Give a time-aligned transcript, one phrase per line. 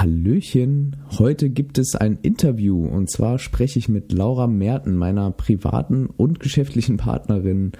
[0.00, 6.06] Hallöchen, heute gibt es ein Interview und zwar spreche ich mit Laura Merten, meiner privaten
[6.06, 7.72] und geschäftlichen Partnerin.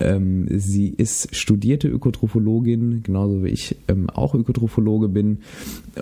[0.00, 5.38] Ähm, sie ist studierte Ökotrophologin, genauso wie ich ähm, auch Ökotrophologe bin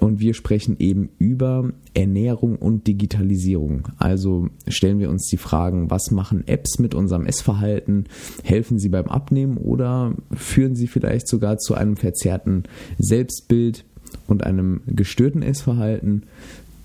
[0.00, 3.88] und wir sprechen eben über Ernährung und Digitalisierung.
[3.98, 8.04] Also stellen wir uns die Fragen, was machen Apps mit unserem Essverhalten?
[8.42, 12.62] Helfen sie beim Abnehmen oder führen sie vielleicht sogar zu einem verzerrten
[12.96, 13.84] Selbstbild?
[14.26, 16.24] Und einem gestörten Essverhalten.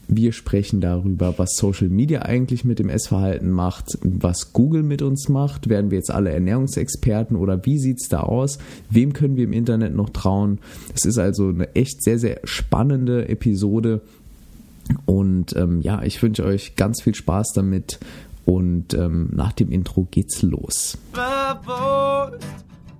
[0.07, 5.29] Wir sprechen darüber, was Social Media eigentlich mit dem Essverhalten macht, was Google mit uns
[5.29, 5.69] macht.
[5.69, 8.59] Werden wir jetzt alle Ernährungsexperten oder wie sieht es da aus?
[8.89, 10.59] Wem können wir im Internet noch trauen?
[10.93, 14.01] Es ist also eine echt sehr, sehr spannende Episode.
[15.05, 17.99] Und ähm, ja, ich wünsche euch ganz viel Spaß damit.
[18.43, 20.97] Und ähm, nach dem Intro geht's los.
[21.13, 22.43] Bewusst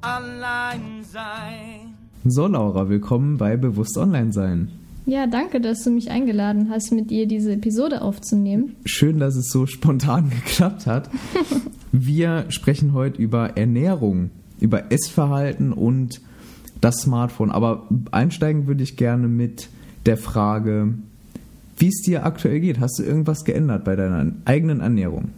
[0.01, 2.00] allein sein.
[2.23, 4.67] So, Laura, willkommen bei Bewusst Online Sein.
[5.07, 8.75] Ja, danke, dass du mich eingeladen hast, mit dir diese Episode aufzunehmen.
[8.85, 11.10] Schön, dass es so spontan geklappt hat.
[11.91, 14.29] Wir sprechen heute über Ernährung,
[14.60, 16.21] über Essverhalten und
[16.79, 17.49] das Smartphone.
[17.49, 19.70] Aber einsteigen würde ich gerne mit
[20.05, 20.93] der Frage,
[21.77, 22.79] wie es dir aktuell geht.
[22.79, 25.29] Hast du irgendwas geändert bei deiner eigenen Ernährung?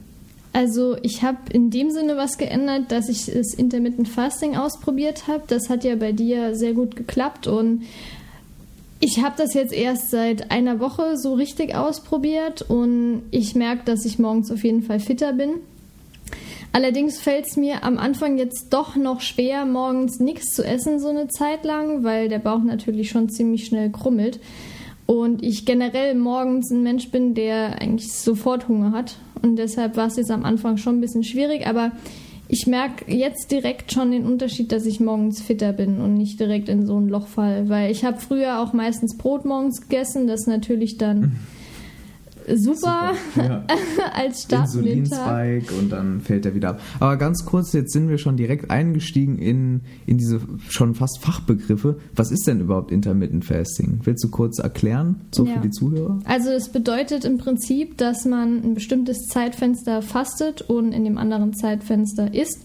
[0.53, 5.43] Also ich habe in dem Sinne was geändert, dass ich das Intermittent Fasting ausprobiert habe.
[5.47, 7.83] Das hat ja bei dir sehr gut geklappt und
[8.99, 14.05] ich habe das jetzt erst seit einer Woche so richtig ausprobiert und ich merke, dass
[14.05, 15.55] ich morgens auf jeden Fall fitter bin.
[16.71, 21.09] Allerdings fällt es mir am Anfang jetzt doch noch schwer, morgens nichts zu essen so
[21.09, 24.39] eine Zeit lang, weil der Bauch natürlich schon ziemlich schnell krummelt.
[25.05, 29.17] Und ich generell morgens ein Mensch bin, der eigentlich sofort Hunger hat.
[29.41, 31.91] Und deshalb war es jetzt am Anfang schon ein bisschen schwierig, aber
[32.47, 36.69] ich merke jetzt direkt schon den Unterschied, dass ich morgens fitter bin und nicht direkt
[36.69, 37.67] in so ein Loch fall.
[37.67, 41.37] Weil ich habe früher auch meistens Brot morgens gegessen, das natürlich dann
[42.47, 43.13] super, super.
[43.43, 43.65] Ja.
[44.13, 46.81] als Insulinspike und dann fällt er wieder ab.
[46.99, 51.99] Aber ganz kurz, jetzt sind wir schon direkt eingestiegen in, in diese schon fast Fachbegriffe.
[52.15, 53.99] Was ist denn überhaupt Intermittent Fasting?
[54.03, 55.53] Willst du kurz erklären, so ja.
[55.53, 56.19] für die Zuhörer?
[56.25, 61.53] Also es bedeutet im Prinzip, dass man ein bestimmtes Zeitfenster fastet und in dem anderen
[61.53, 62.61] Zeitfenster isst.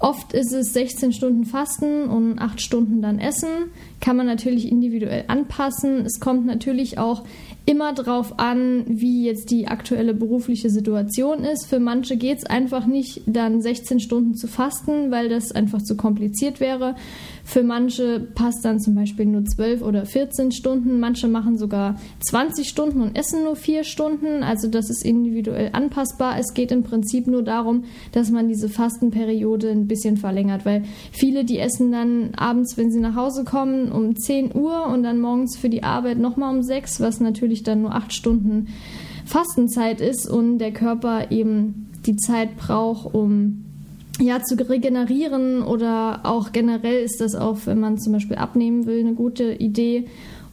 [0.00, 3.70] Oft ist es 16 Stunden Fasten und 8 Stunden dann Essen.
[4.00, 6.06] Kann man natürlich individuell anpassen.
[6.06, 7.24] Es kommt natürlich auch
[7.70, 11.66] immer darauf an, wie jetzt die aktuelle berufliche Situation ist.
[11.66, 15.96] Für manche geht es einfach nicht, dann 16 Stunden zu fasten, weil das einfach zu
[15.96, 16.96] kompliziert wäre.
[17.44, 21.00] Für manche passt dann zum Beispiel nur 12 oder 14 Stunden.
[21.00, 24.42] Manche machen sogar 20 Stunden und essen nur 4 Stunden.
[24.42, 26.38] Also das ist individuell anpassbar.
[26.38, 31.44] Es geht im Prinzip nur darum, dass man diese Fastenperiode ein bisschen verlängert, weil viele,
[31.44, 35.56] die essen dann abends, wenn sie nach Hause kommen, um 10 Uhr und dann morgens
[35.56, 38.68] für die Arbeit nochmal um 6, was natürlich dann nur 8 Stunden
[39.24, 43.64] Fastenzeit ist und der Körper eben die Zeit braucht, um
[44.20, 49.00] ja, zu regenerieren oder auch generell ist das auch, wenn man zum Beispiel abnehmen will,
[49.00, 50.06] eine gute Idee,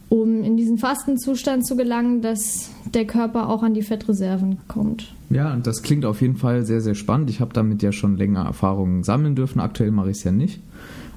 [0.08, 5.14] um in diesen Fastenzustand zu gelangen, dass der Körper auch an die Fettreserven kommt.
[5.30, 7.28] Ja, und das klingt auf jeden Fall sehr, sehr spannend.
[7.28, 9.60] Ich habe damit ja schon länger Erfahrungen sammeln dürfen.
[9.60, 10.60] Aktuell mache ich es ja nicht.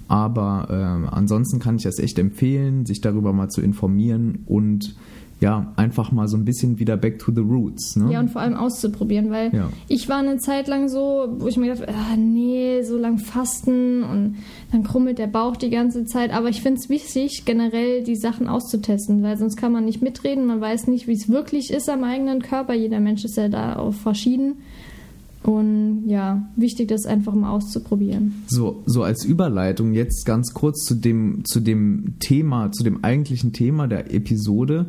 [0.10, 4.96] Aber äh, ansonsten kann ich es echt empfehlen, sich darüber mal zu informieren und
[5.41, 7.96] ja, einfach mal so ein bisschen wieder back to the roots.
[7.96, 8.13] Ne?
[8.13, 9.69] Ja, und vor allem auszuprobieren, weil ja.
[9.88, 14.03] ich war eine Zeit lang so, wo ich mir gedacht ah, nee, so lang fasten
[14.03, 14.35] und
[14.72, 16.31] dann krummelt der Bauch die ganze Zeit.
[16.31, 20.46] Aber ich finde es wichtig, generell die Sachen auszutesten, weil sonst kann man nicht mitreden,
[20.46, 22.75] man weiß nicht, wie es wirklich ist am eigenen Körper.
[22.75, 24.58] Jeder Mensch ist ja da auch verschieden.
[25.44, 28.44] Und ja, wichtig, das einfach mal auszuprobieren.
[28.47, 33.52] So, so als Überleitung jetzt ganz kurz zu dem, zu dem Thema, zu dem eigentlichen
[33.52, 34.85] Thema der Episode.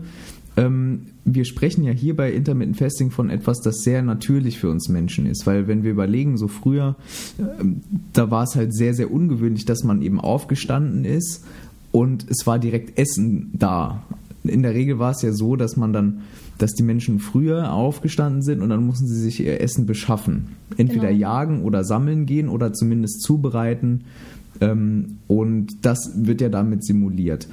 [0.57, 4.89] Ähm, wir sprechen ja hier bei Intermittent Fasting von etwas, das sehr natürlich für uns
[4.89, 6.97] Menschen ist, weil wenn wir überlegen, so früher,
[7.39, 7.65] äh,
[8.13, 11.45] da war es halt sehr, sehr ungewöhnlich, dass man eben aufgestanden ist
[11.91, 14.03] und es war direkt Essen da.
[14.45, 16.23] In der Regel war es ja so, dass man dann,
[16.59, 20.49] dass die Menschen früher aufgestanden sind und dann mussten sie sich ihr Essen beschaffen.
[20.77, 21.21] Entweder genau.
[21.21, 24.03] jagen oder sammeln gehen oder zumindest zubereiten.
[24.61, 27.47] Ähm, und das wird ja damit simuliert.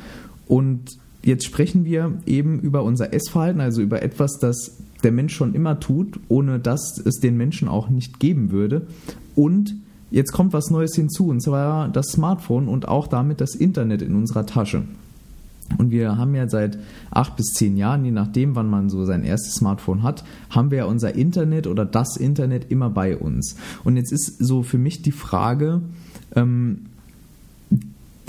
[0.48, 5.54] Und Jetzt sprechen wir eben über unser Essverhalten, also über etwas, das der Mensch schon
[5.54, 8.88] immer tut, ohne dass es den Menschen auch nicht geben würde.
[9.36, 9.76] Und
[10.12, 14.16] jetzt kommt was Neues hinzu, und zwar das Smartphone und auch damit das Internet in
[14.16, 14.84] unserer Tasche.
[15.78, 16.80] Und wir haben ja seit
[17.12, 20.80] acht bis zehn Jahren, je nachdem, wann man so sein erstes Smartphone hat, haben wir
[20.80, 23.56] ja unser Internet oder das Internet immer bei uns.
[23.84, 25.82] Und jetzt ist so für mich die Frage,
[26.36, 26.86] ähm,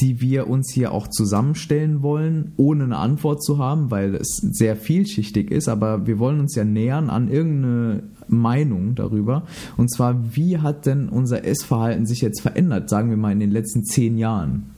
[0.00, 4.76] die wir uns hier auch zusammenstellen wollen, ohne eine Antwort zu haben, weil es sehr
[4.76, 9.44] vielschichtig ist, aber wir wollen uns ja nähern an irgendeine Meinung darüber.
[9.76, 13.50] Und zwar, wie hat denn unser Essverhalten sich jetzt verändert, sagen wir mal in den
[13.50, 14.70] letzten zehn Jahren?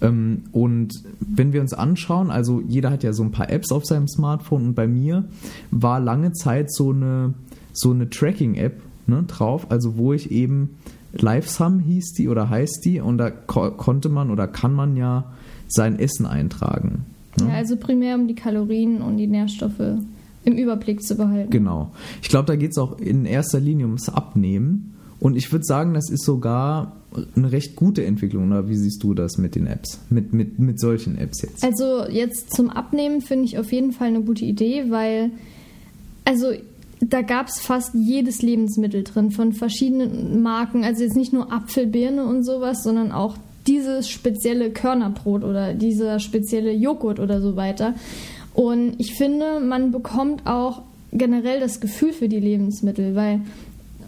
[0.00, 3.84] Ähm, und wenn wir uns anschauen, also jeder hat ja so ein paar Apps auf
[3.84, 5.24] seinem Smartphone und bei mir
[5.70, 7.34] war lange Zeit so eine,
[7.72, 10.70] so eine Tracking-App ne, drauf, also wo ich eben
[11.20, 15.32] Livesum hieß die oder heißt die und da ko konnte man oder kann man ja
[15.68, 17.06] sein Essen eintragen.
[17.40, 17.48] Ne?
[17.48, 19.98] Ja, also primär um die Kalorien und die Nährstoffe
[20.44, 21.50] im Überblick zu behalten.
[21.50, 21.90] Genau.
[22.22, 24.94] Ich glaube, da geht es auch in erster Linie ums Abnehmen.
[25.20, 26.96] Und ich würde sagen, das ist sogar
[27.34, 28.50] eine recht gute Entwicklung.
[28.50, 30.00] Oder wie siehst du das mit den Apps?
[30.10, 31.64] Mit, mit, mit solchen Apps jetzt?
[31.64, 35.30] Also jetzt zum Abnehmen finde ich auf jeden Fall eine gute Idee, weil
[36.24, 36.52] also
[37.10, 40.84] da gab es fast jedes Lebensmittel drin von verschiedenen Marken.
[40.84, 43.36] Also jetzt nicht nur Apfelbirne und sowas, sondern auch
[43.66, 47.94] dieses spezielle Körnerbrot oder dieser spezielle Joghurt oder so weiter.
[48.52, 53.40] Und ich finde, man bekommt auch generell das Gefühl für die Lebensmittel, weil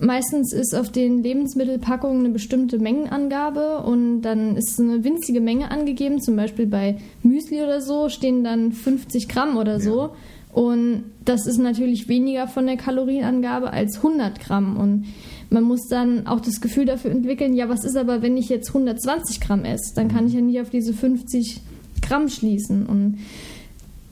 [0.01, 6.21] meistens ist auf den Lebensmittelpackungen eine bestimmte Mengenangabe und dann ist eine winzige Menge angegeben,
[6.21, 10.03] zum Beispiel bei Müsli oder so stehen dann 50 Gramm oder so.
[10.03, 10.11] Ja.
[10.57, 14.79] Und das ist natürlich weniger von der Kalorienangabe als 100 Gramm.
[14.79, 15.05] Und
[15.51, 18.69] man muss dann auch das Gefühl dafür entwickeln, ja, was ist aber, wenn ich jetzt
[18.69, 19.95] 120 Gramm esse?
[19.95, 21.61] Dann kann ich ja nicht auf diese 50
[22.01, 22.87] Gramm schließen.
[22.87, 23.19] Und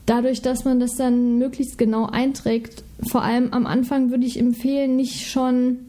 [0.05, 4.95] dadurch, dass man das dann möglichst genau einträgt, vor allem am Anfang würde ich empfehlen,
[4.95, 5.79] nicht schon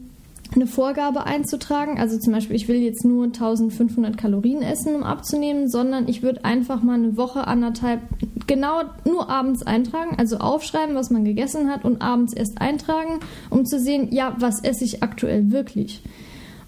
[0.57, 1.99] eine Vorgabe einzutragen.
[1.99, 6.43] Also zum Beispiel, ich will jetzt nur 1500 Kalorien essen, um abzunehmen, sondern ich würde
[6.43, 8.01] einfach mal eine Woche, anderthalb,
[8.47, 10.15] genau nur abends eintragen.
[10.17, 13.19] Also aufschreiben, was man gegessen hat und abends erst eintragen,
[13.49, 16.01] um zu sehen, ja, was esse ich aktuell wirklich.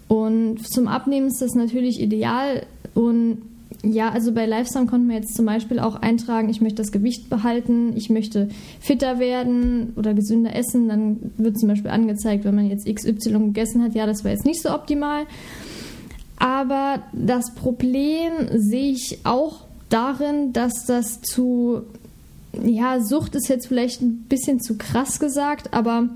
[0.07, 2.65] Und zum Abnehmen ist das natürlich ideal
[2.95, 3.48] und
[3.83, 7.29] ja, also bei Lifestyle konnten wir jetzt zum Beispiel auch eintragen, ich möchte das Gewicht
[7.29, 8.49] behalten, ich möchte
[8.81, 10.89] fitter werden oder gesünder essen.
[10.89, 14.45] Dann wird zum Beispiel angezeigt, wenn man jetzt XY gegessen hat, ja, das war jetzt
[14.45, 15.25] nicht so optimal.
[16.37, 21.81] Aber das Problem sehe ich auch darin, dass das zu,
[22.63, 26.09] ja, Sucht ist jetzt vielleicht ein bisschen zu krass gesagt, aber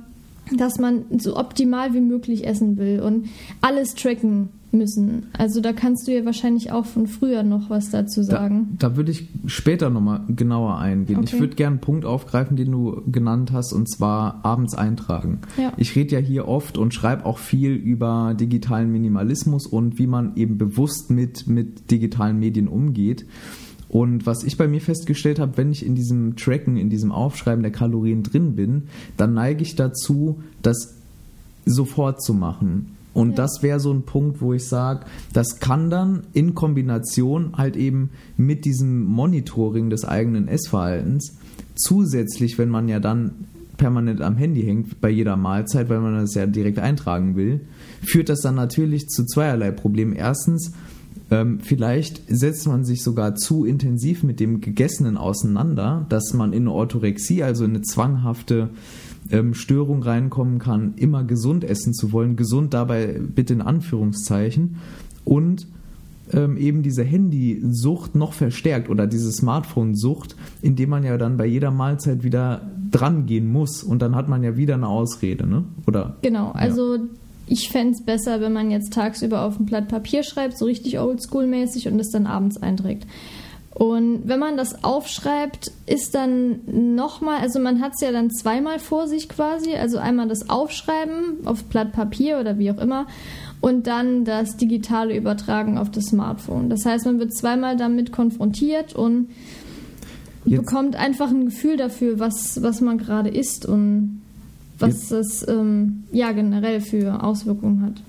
[0.51, 3.27] dass man so optimal wie möglich essen will und
[3.61, 5.27] alles tracken müssen.
[5.37, 8.75] Also da kannst du ja wahrscheinlich auch von früher noch was dazu sagen.
[8.79, 11.19] Da, da würde ich später nochmal genauer eingehen.
[11.19, 11.29] Okay.
[11.31, 15.41] Ich würde gerne einen Punkt aufgreifen, den du genannt hast, und zwar abends eintragen.
[15.57, 15.73] Ja.
[15.77, 20.35] Ich rede ja hier oft und schreibe auch viel über digitalen Minimalismus und wie man
[20.35, 23.25] eben bewusst mit, mit digitalen Medien umgeht.
[23.93, 27.61] Und was ich bei mir festgestellt habe, wenn ich in diesem Tracken, in diesem Aufschreiben
[27.61, 28.87] der Kalorien drin bin,
[29.17, 30.95] dann neige ich dazu, das
[31.63, 32.97] sofort zu machen.
[33.13, 33.35] Und ja.
[33.35, 38.09] das wäre so ein Punkt, wo ich sage, das kann dann in Kombination halt eben
[38.35, 41.35] mit diesem Monitoring des eigenen Essverhaltens
[41.75, 43.45] zusätzlich, wenn man ja dann
[43.77, 47.61] permanent am Handy hängt bei jeder Mahlzeit, weil man das ja direkt eintragen will,
[48.01, 50.13] führt das dann natürlich zu zweierlei Problemen.
[50.13, 50.71] Erstens,
[51.33, 56.63] ähm, vielleicht setzt man sich sogar zu intensiv mit dem Gegessenen auseinander, dass man in
[56.63, 58.69] eine Orthorexie, also in eine zwanghafte
[59.31, 62.35] ähm, Störung reinkommen kann, immer gesund essen zu wollen.
[62.35, 64.75] Gesund dabei bitte in Anführungszeichen.
[65.25, 65.65] Und
[66.31, 71.71] ähm, eben diese Handysucht noch verstärkt oder diese Smartphone-Sucht, indem man ja dann bei jeder
[71.71, 75.63] Mahlzeit wieder dran gehen muss und dann hat man ja wieder eine Ausrede, ne?
[75.87, 76.17] Oder?
[76.21, 77.01] Genau, also ja.
[77.47, 80.99] Ich fände es besser, wenn man jetzt tagsüber auf ein Blatt Papier schreibt, so richtig
[80.99, 83.05] oldschool-mäßig und es dann abends einträgt.
[83.73, 86.59] Und wenn man das aufschreibt, ist dann
[86.95, 91.45] nochmal, also man hat es ja dann zweimal vor sich quasi, also einmal das Aufschreiben
[91.45, 93.07] auf Blatt Papier oder wie auch immer
[93.61, 96.69] und dann das digitale Übertragen auf das Smartphone.
[96.69, 99.29] Das heißt, man wird zweimal damit konfrontiert und
[100.45, 100.65] Jetzt.
[100.65, 104.22] bekommt einfach ein Gefühl dafür, was, was man gerade isst und
[104.87, 108.01] was das ähm, ja generell für Auswirkungen hat.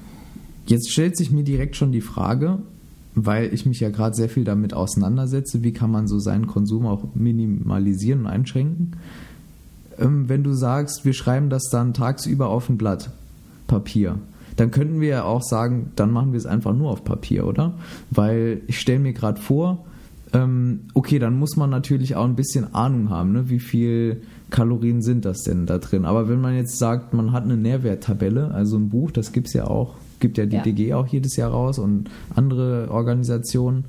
[0.67, 2.59] Jetzt stellt sich mir direkt schon die Frage,
[3.15, 6.87] weil ich mich ja gerade sehr viel damit auseinandersetze, wie kann man so seinen Konsum
[6.87, 8.93] auch minimalisieren und einschränken.
[9.99, 13.11] Ähm, wenn du sagst, wir schreiben das dann tagsüber auf ein Blatt
[13.67, 14.19] Papier,
[14.57, 17.75] dann könnten wir ja auch sagen, dann machen wir es einfach nur auf Papier, oder?
[18.11, 19.85] Weil ich stelle mir gerade vor,
[20.33, 23.51] ähm, okay, dann muss man natürlich auch ein bisschen Ahnung haben, ne?
[23.51, 26.05] wie viel Kalorien sind das denn da drin.
[26.05, 29.55] Aber wenn man jetzt sagt, man hat eine Nährwerttabelle, also ein Buch, das gibt es
[29.55, 30.63] ja auch gibt ja die ja.
[30.63, 33.85] DG auch jedes Jahr raus und andere Organisationen,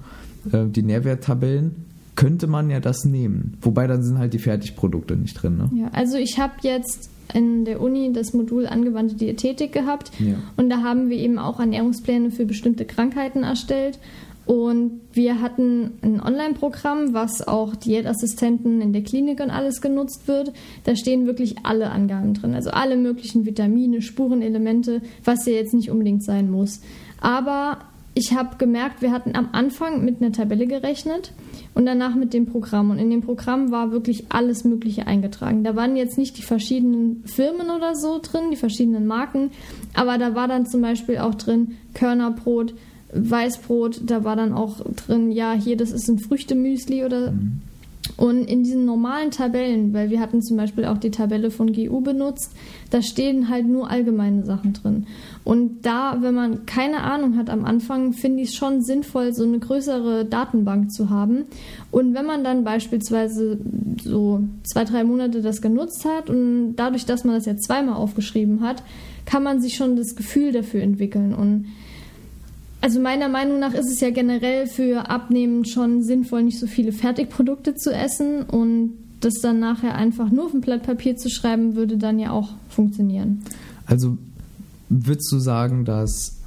[0.52, 1.86] äh, die Nährwerttabellen,
[2.16, 3.58] könnte man ja das nehmen.
[3.62, 5.58] Wobei dann sind halt die Fertigprodukte nicht drin.
[5.58, 5.70] Ne?
[5.74, 10.36] Ja, also ich habe jetzt in der Uni das Modul angewandte Diätetik gehabt ja.
[10.58, 13.98] und da haben wir eben auch Ernährungspläne für bestimmte Krankheiten erstellt.
[14.46, 20.54] Und wir hatten ein Online-Programm, was auch Diätassistenten in der Klinik und alles genutzt wird.
[20.84, 25.90] Da stehen wirklich alle Angaben drin, also alle möglichen Vitamine, Spurenelemente, was ja jetzt nicht
[25.90, 26.82] unbedingt sein muss.
[27.22, 27.80] Aber
[28.18, 31.34] ich habe gemerkt, wir hatten am Anfang mit einer Tabelle gerechnet
[31.74, 32.90] und danach mit dem Programm.
[32.92, 35.66] Und in dem Programm war wirklich alles Mögliche eingetragen.
[35.66, 39.52] Da waren jetzt nicht die verschiedenen Firmen oder so drin, die verschiedenen Marken,
[39.96, 42.74] aber da war dann zum Beispiel auch drin Körnerbrot,
[43.16, 47.32] Weißbrot, da war dann auch drin, ja, hier, das ist ein Früchtemüsli oder.
[47.32, 47.62] Mhm.
[48.18, 52.02] Und in diesen normalen Tabellen, weil wir hatten zum Beispiel auch die Tabelle von GU
[52.02, 52.52] benutzt,
[52.92, 55.08] da stehen halt nur allgemeine Sachen drin.
[55.44, 59.44] Und da, wenn man keine Ahnung hat am Anfang, finde ich es schon sinnvoll, so
[59.44, 61.46] eine größere Datenbank zu haben.
[61.92, 63.58] Und wenn man dann beispielsweise
[64.02, 68.62] so zwei, drei Monate das genutzt hat und dadurch, dass man das ja zweimal aufgeschrieben
[68.62, 68.84] hat,
[69.26, 71.34] kann man sich schon das Gefühl dafür entwickeln.
[71.34, 71.66] Und
[72.82, 76.92] also meiner Meinung nach ist es ja generell für Abnehmen schon sinnvoll, nicht so viele
[76.92, 81.76] Fertigprodukte zu essen und das dann nachher einfach nur auf ein Blatt Papier zu schreiben,
[81.76, 83.42] würde dann ja auch funktionieren.
[83.88, 84.18] Also
[84.90, 86.38] würdest du sagen, dass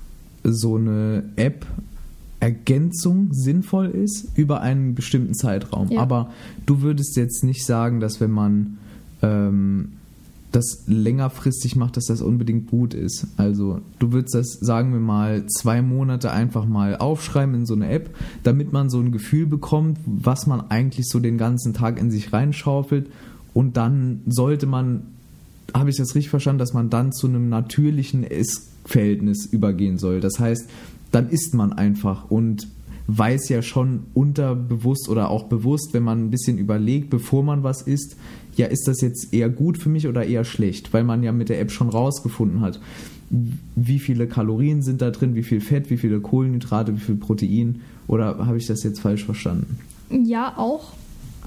[0.44, 1.66] so eine App
[2.40, 5.90] Ergänzung sinnvoll ist über einen bestimmten Zeitraum.
[5.90, 6.00] Ja.
[6.00, 6.30] Aber
[6.66, 8.78] du würdest jetzt nicht sagen, dass wenn man
[9.22, 9.94] ähm,
[10.52, 13.26] das längerfristig macht, dass das unbedingt gut ist.
[13.36, 17.90] Also du würdest das, sagen wir mal, zwei Monate einfach mal aufschreiben in so eine
[17.90, 18.14] App,
[18.44, 22.32] damit man so ein Gefühl bekommt, was man eigentlich so den ganzen Tag in sich
[22.32, 23.08] reinschaufelt.
[23.52, 25.02] Und dann sollte man,
[25.74, 30.20] habe ich das richtig verstanden, dass man dann zu einem natürlichen Essverhältnis übergehen soll.
[30.20, 30.68] Das heißt,
[31.12, 32.68] dann isst man einfach und
[33.08, 37.82] weiß ja schon unterbewusst oder auch bewusst, wenn man ein bisschen überlegt, bevor man was
[37.82, 38.16] isst,
[38.54, 40.92] ja, ist das jetzt eher gut für mich oder eher schlecht?
[40.92, 42.80] Weil man ja mit der App schon rausgefunden hat,
[43.30, 47.80] wie viele Kalorien sind da drin, wie viel Fett, wie viele Kohlenhydrate, wie viel Protein.
[48.08, 49.78] Oder habe ich das jetzt falsch verstanden?
[50.10, 50.92] Ja, auch.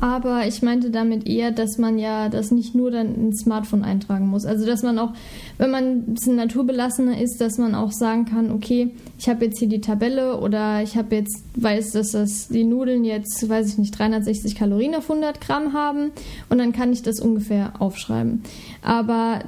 [0.01, 4.27] Aber ich meinte damit eher, dass man ja das nicht nur dann ins Smartphone eintragen
[4.27, 4.47] muss.
[4.47, 5.11] Also dass man auch,
[5.59, 8.89] wenn man ein bisschen naturbelassener ist, dass man auch sagen kann, okay,
[9.19, 13.05] ich habe jetzt hier die Tabelle oder ich habe jetzt, weiß, dass das die Nudeln
[13.05, 16.09] jetzt, weiß ich nicht, 360 Kalorien auf 100 Gramm haben
[16.49, 18.41] und dann kann ich das ungefähr aufschreiben.
[18.81, 19.43] Aber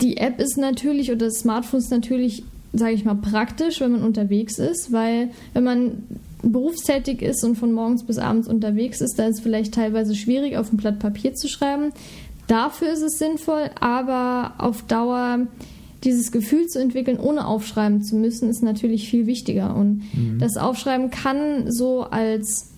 [0.00, 4.02] die App ist natürlich oder das Smartphone ist natürlich, sage ich mal, praktisch, wenn man
[4.02, 6.02] unterwegs ist, weil wenn man
[6.52, 10.56] berufstätig ist und von morgens bis abends unterwegs ist, da ist es vielleicht teilweise schwierig,
[10.56, 11.92] auf ein Blatt Papier zu schreiben.
[12.46, 15.46] Dafür ist es sinnvoll, aber auf Dauer
[16.04, 19.74] dieses Gefühl zu entwickeln, ohne aufschreiben zu müssen, ist natürlich viel wichtiger.
[19.74, 20.38] Und mhm.
[20.38, 22.70] das Aufschreiben kann so als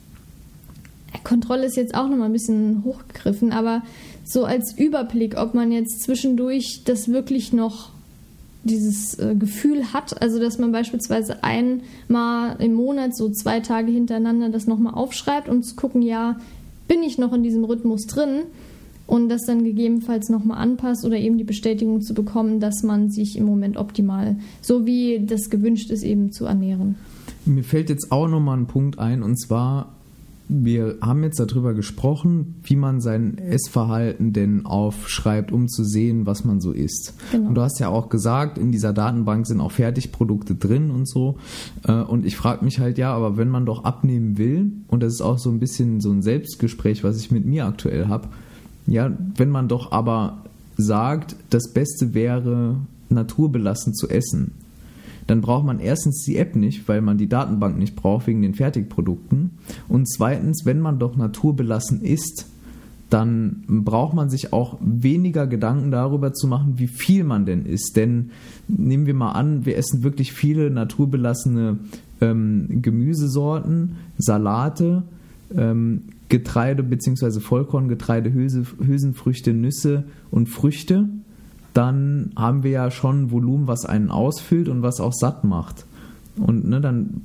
[1.25, 3.83] Kontrolle ist jetzt auch nochmal ein bisschen hochgegriffen, aber
[4.25, 7.91] so als Überblick, ob man jetzt zwischendurch das wirklich noch
[8.67, 14.49] dieses äh, Gefühl hat, also dass man beispielsweise einmal im Monat so zwei Tage hintereinander
[14.49, 16.39] das nochmal aufschreibt und zu gucken, ja,
[16.89, 18.43] bin ich noch in diesem Rhythmus drin
[19.07, 23.37] und das dann gegebenenfalls nochmal anpasst oder eben die Bestätigung zu bekommen, dass man sich
[23.37, 26.97] im Moment optimal, so wie das gewünscht ist, eben zu ernähren.
[27.45, 29.95] Mir fällt jetzt auch nochmal ein Punkt ein und zwar
[30.49, 36.45] wir haben jetzt darüber gesprochen, wie man sein Essverhalten denn aufschreibt, um zu sehen, was
[36.45, 37.15] man so isst.
[37.33, 37.49] Genau.
[37.49, 41.38] Und du hast ja auch gesagt, in dieser Datenbank sind auch Fertigprodukte drin und so.
[41.87, 45.15] Äh, und ich frage mich halt, ja, aber wenn man doch abnehmen will, und das
[45.15, 48.29] ist auch so ein bisschen so ein Selbstgespräch, was ich mit mir aktuell habe,
[48.87, 50.45] ja, wenn man doch aber
[50.76, 52.76] sagt, das Beste wäre,
[53.09, 54.53] naturbelassen zu essen,
[55.26, 58.54] dann braucht man erstens die App nicht, weil man die Datenbank nicht braucht wegen den
[58.54, 59.50] Fertigprodukten.
[59.88, 62.47] Und zweitens, wenn man doch naturbelassen isst,
[63.11, 67.97] dann braucht man sich auch weniger Gedanken darüber zu machen, wie viel man denn isst.
[67.97, 68.30] Denn
[68.68, 71.78] nehmen wir mal an, wir essen wirklich viele naturbelassene
[72.21, 75.04] ähm, Gemüsesorten, Salate,
[75.56, 77.38] ähm, Getreide bzw.
[77.38, 81.09] Vollkorngetreide, Hülsenfrüchte, Nüsse und Früchte
[81.76, 85.85] dann haben wir ja schon ein Volumen, was einen ausfüllt und was auch satt macht.
[86.38, 87.23] Und ne, dann,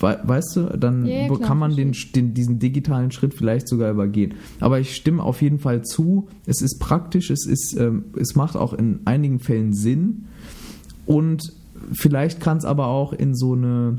[0.00, 4.34] weißt du, dann ja, klar, kann man den, den, diesen digitalen Schritt vielleicht sogar übergehen.
[4.58, 8.56] Aber ich stimme auf jeden Fall zu, es ist praktisch, es, ist, ähm, es macht
[8.56, 10.24] auch in einigen Fällen Sinn
[11.06, 11.52] und
[11.92, 13.98] vielleicht kann es aber auch in so eine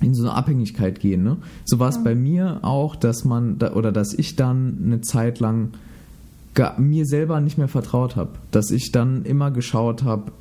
[0.00, 1.24] in so eine Abhängigkeit gehen.
[1.24, 1.38] Ne?
[1.64, 2.02] So war es ja.
[2.02, 5.72] bei mir auch, dass man oder dass ich dann eine Zeit lang
[6.78, 8.32] mir selber nicht mehr vertraut habe.
[8.50, 10.32] Dass ich dann immer geschaut habe,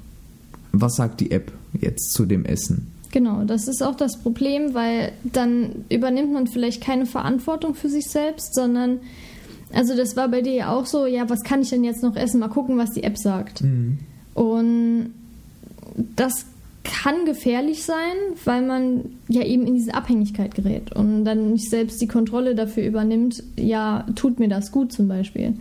[0.72, 2.92] was sagt die App jetzt zu dem Essen.
[3.12, 8.08] Genau, das ist auch das Problem, weil dann übernimmt man vielleicht keine Verantwortung für sich
[8.08, 9.00] selbst, sondern,
[9.74, 12.16] also das war bei dir ja auch so, ja, was kann ich denn jetzt noch
[12.16, 12.40] essen?
[12.40, 13.62] Mal gucken, was die App sagt.
[13.62, 14.00] Mhm.
[14.34, 15.14] Und
[16.16, 16.46] das
[16.84, 22.02] kann gefährlich sein, weil man ja eben in diese Abhängigkeit gerät und dann nicht selbst
[22.02, 25.54] die Kontrolle dafür übernimmt, ja, tut mir das gut zum Beispiel.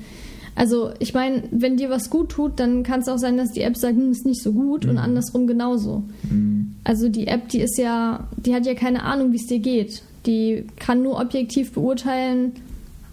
[0.56, 3.60] Also ich meine, wenn dir was gut tut, dann kann es auch sein, dass die
[3.60, 4.90] App sagt, hm, ist nicht so gut mhm.
[4.90, 6.02] und andersrum genauso.
[6.28, 6.74] Mhm.
[6.82, 10.02] Also die App, die ist ja, die hat ja keine Ahnung, wie es dir geht.
[10.24, 12.52] Die kann nur objektiv beurteilen,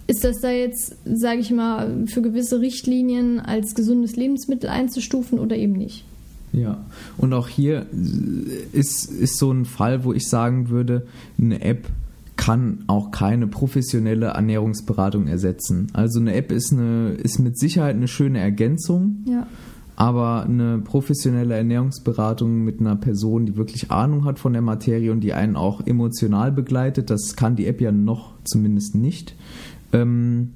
[0.08, 5.56] ist das da jetzt, sage ich mal, für gewisse Richtlinien als gesundes Lebensmittel einzustufen oder
[5.56, 6.06] eben nicht?
[6.54, 6.86] Ja,
[7.18, 7.88] und auch hier
[8.74, 11.08] ist, ist so ein Fall, wo ich sagen würde,
[11.40, 11.88] eine App
[12.44, 15.88] kann auch keine professionelle Ernährungsberatung ersetzen.
[15.94, 19.24] Also eine App ist, eine, ist mit Sicherheit eine schöne Ergänzung.
[19.26, 19.48] Ja.
[19.96, 25.22] Aber eine professionelle Ernährungsberatung mit einer Person, die wirklich Ahnung hat von der Materie und
[25.22, 29.36] die einen auch emotional begleitet, das kann die App ja noch zumindest nicht,
[29.94, 30.54] ähm,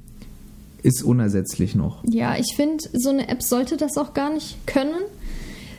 [0.83, 2.03] ist unersetzlich noch.
[2.03, 5.03] Ja, ich finde, so eine App sollte das auch gar nicht können.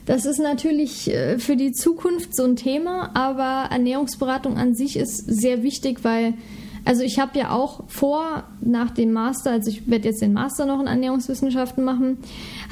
[0.09, 5.19] Das ist natürlich äh, für die Zukunft so ein Thema, aber Ernährungsberatung an sich ist
[5.27, 6.33] sehr wichtig, weil
[6.87, 10.65] also ich habe ja auch vor, nach dem Master, also ich werde jetzt den Master
[10.65, 12.17] noch in Ernährungswissenschaften machen,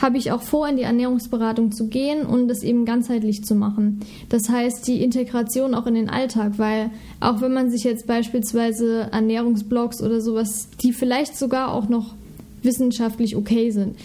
[0.01, 4.01] habe ich auch vor, in die Ernährungsberatung zu gehen und das eben ganzheitlich zu machen.
[4.31, 6.89] Das heißt, die Integration auch in den Alltag, weil
[7.21, 12.15] auch wenn man sich jetzt beispielsweise Ernährungsblogs oder sowas, die vielleicht sogar auch noch
[12.63, 13.97] wissenschaftlich okay sind,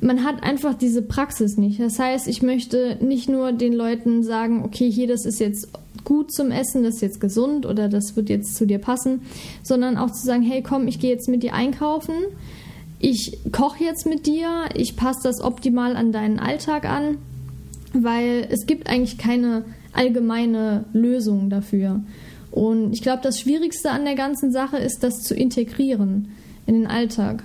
[0.00, 1.80] man hat einfach diese Praxis nicht.
[1.80, 5.68] Das heißt, ich möchte nicht nur den Leuten sagen, okay, hier, das ist jetzt
[6.04, 9.22] gut zum Essen, das ist jetzt gesund oder das wird jetzt zu dir passen,
[9.62, 12.14] sondern auch zu sagen, hey, komm, ich gehe jetzt mit dir einkaufen,
[13.00, 17.18] ich koche jetzt mit dir, ich passe das optimal an deinen Alltag an,
[17.92, 22.00] weil es gibt eigentlich keine allgemeine Lösung dafür.
[22.50, 26.28] Und ich glaube, das Schwierigste an der ganzen Sache ist, das zu integrieren
[26.66, 27.42] in den Alltag.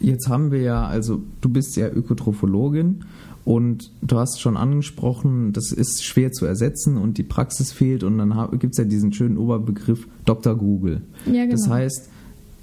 [0.00, 3.04] Jetzt haben wir ja, also du bist ja Ökotrophologin
[3.44, 8.18] und du hast schon angesprochen, das ist schwer zu ersetzen und die Praxis fehlt und
[8.18, 10.54] dann gibt es ja diesen schönen Oberbegriff Dr.
[10.54, 11.02] Google.
[11.26, 11.52] Ja, genau.
[11.52, 12.10] Das heißt,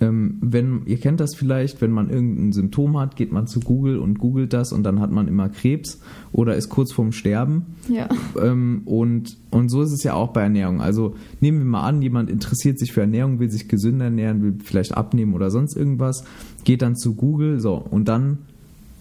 [0.02, 3.98] ähm, wenn, ihr kennt das vielleicht, wenn man irgendein Symptom hat, geht man zu Google
[3.98, 6.02] und googelt das und dann hat man immer Krebs
[6.34, 7.66] oder ist kurz vorm Sterben.
[7.88, 8.10] Ja.
[8.42, 10.82] Ähm, und, und so ist es ja auch bei Ernährung.
[10.82, 14.56] Also nehmen wir mal an, jemand interessiert sich für Ernährung, will sich gesünder ernähren, will
[14.64, 16.26] vielleicht abnehmen oder sonst irgendwas,
[16.66, 18.40] geht dann zu Google, so, und dann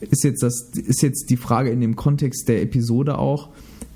[0.01, 3.49] ist jetzt das, ist jetzt die Frage in dem Kontext der Episode auch,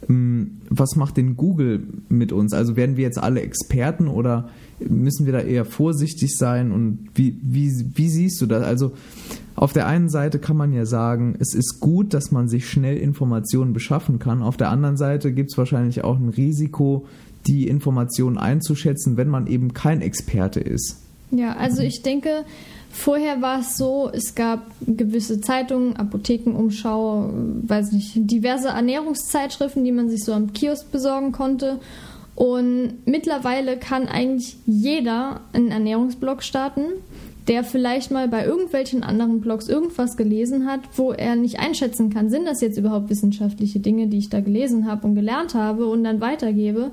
[0.08, 2.52] ähm, was macht denn Google mit uns?
[2.52, 4.48] Also werden wir jetzt alle Experten oder
[4.80, 6.72] müssen wir da eher vorsichtig sein?
[6.72, 8.64] Und wie, wie, wie siehst du das?
[8.64, 8.92] Also
[9.54, 12.96] auf der einen Seite kann man ja sagen, es ist gut, dass man sich schnell
[12.96, 14.42] Informationen beschaffen kann.
[14.42, 17.06] Auf der anderen Seite gibt es wahrscheinlich auch ein Risiko,
[17.46, 21.02] die Informationen einzuschätzen, wenn man eben kein Experte ist.
[21.30, 22.44] Ja, also ich denke,
[22.90, 27.30] Vorher war es so, es gab gewisse Zeitungen, Apothekenumschau,
[27.62, 31.78] weiß nicht, diverse Ernährungszeitschriften, die man sich so am Kiosk besorgen konnte.
[32.38, 36.82] Und mittlerweile kann eigentlich jeder einen Ernährungsblog starten,
[37.48, 42.30] der vielleicht mal bei irgendwelchen anderen Blogs irgendwas gelesen hat, wo er nicht einschätzen kann,
[42.30, 46.04] sind das jetzt überhaupt wissenschaftliche Dinge, die ich da gelesen habe und gelernt habe und
[46.04, 46.92] dann weitergebe.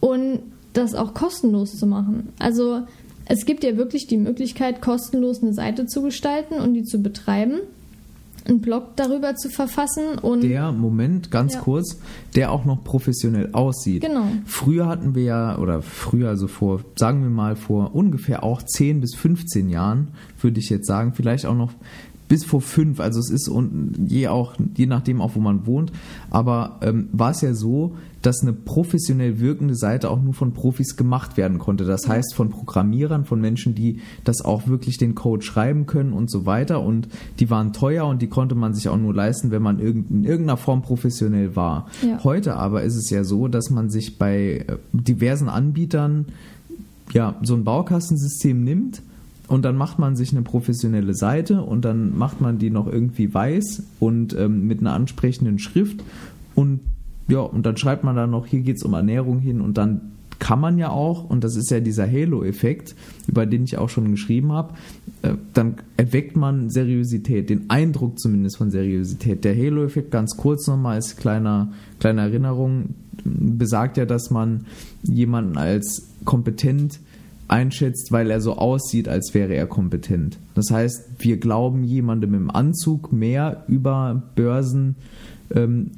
[0.00, 0.38] Und
[0.72, 2.32] das auch kostenlos zu machen.
[2.38, 2.84] Also
[3.26, 7.60] es gibt ja wirklich die Möglichkeit, kostenlos eine Seite zu gestalten und die zu betreiben
[8.46, 11.60] einen Blog darüber zu verfassen und der Moment ganz ja.
[11.60, 11.98] kurz,
[12.34, 14.02] der auch noch professionell aussieht.
[14.02, 14.26] Genau.
[14.44, 19.00] Früher hatten wir ja oder früher also vor sagen wir mal vor ungefähr auch 10
[19.00, 20.08] bis 15 Jahren,
[20.40, 21.72] würde ich jetzt sagen, vielleicht auch noch
[22.34, 23.48] bis vor fünf, also es ist
[24.08, 25.92] je auch, je nachdem auch, wo man wohnt,
[26.30, 30.96] aber ähm, war es ja so, dass eine professionell wirkende Seite auch nur von Profis
[30.96, 31.84] gemacht werden konnte.
[31.84, 36.28] Das heißt von Programmierern, von Menschen, die das auch wirklich den Code schreiben können und
[36.28, 36.82] so weiter.
[36.82, 37.06] Und
[37.38, 40.56] die waren teuer und die konnte man sich auch nur leisten, wenn man in irgendeiner
[40.56, 41.86] Form professionell war.
[42.02, 42.24] Ja.
[42.24, 46.26] Heute aber ist es ja so, dass man sich bei äh, diversen Anbietern
[47.12, 49.02] ja so ein Baukastensystem nimmt
[49.48, 53.32] und dann macht man sich eine professionelle Seite und dann macht man die noch irgendwie
[53.32, 56.02] weiß und ähm, mit einer ansprechenden Schrift
[56.54, 56.80] und
[57.28, 60.12] ja, und dann schreibt man da noch, hier geht es um Ernährung hin und dann
[60.38, 62.94] kann man ja auch, und das ist ja dieser Halo-Effekt,
[63.26, 64.74] über den ich auch schon geschrieben habe,
[65.22, 69.44] äh, dann erweckt man Seriosität, den Eindruck zumindest von Seriosität.
[69.44, 72.90] Der Halo-Effekt, ganz kurz nochmal als kleiner, kleine Erinnerung,
[73.24, 74.66] besagt ja, dass man
[75.02, 77.00] jemanden als kompetent
[77.48, 80.38] einschätzt, weil er so aussieht, als wäre er kompetent.
[80.54, 84.96] Das heißt, wir glauben jemandem im Anzug mehr über Börsen
[85.54, 85.90] ähm,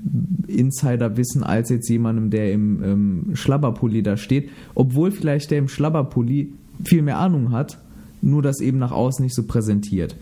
[0.48, 6.52] wissen als jetzt jemandem, der im ähm, Schlabberpulli da steht, obwohl vielleicht der im Schlabberpulli
[6.84, 7.78] viel mehr Ahnung hat,
[8.22, 10.16] nur das eben nach außen nicht so präsentiert.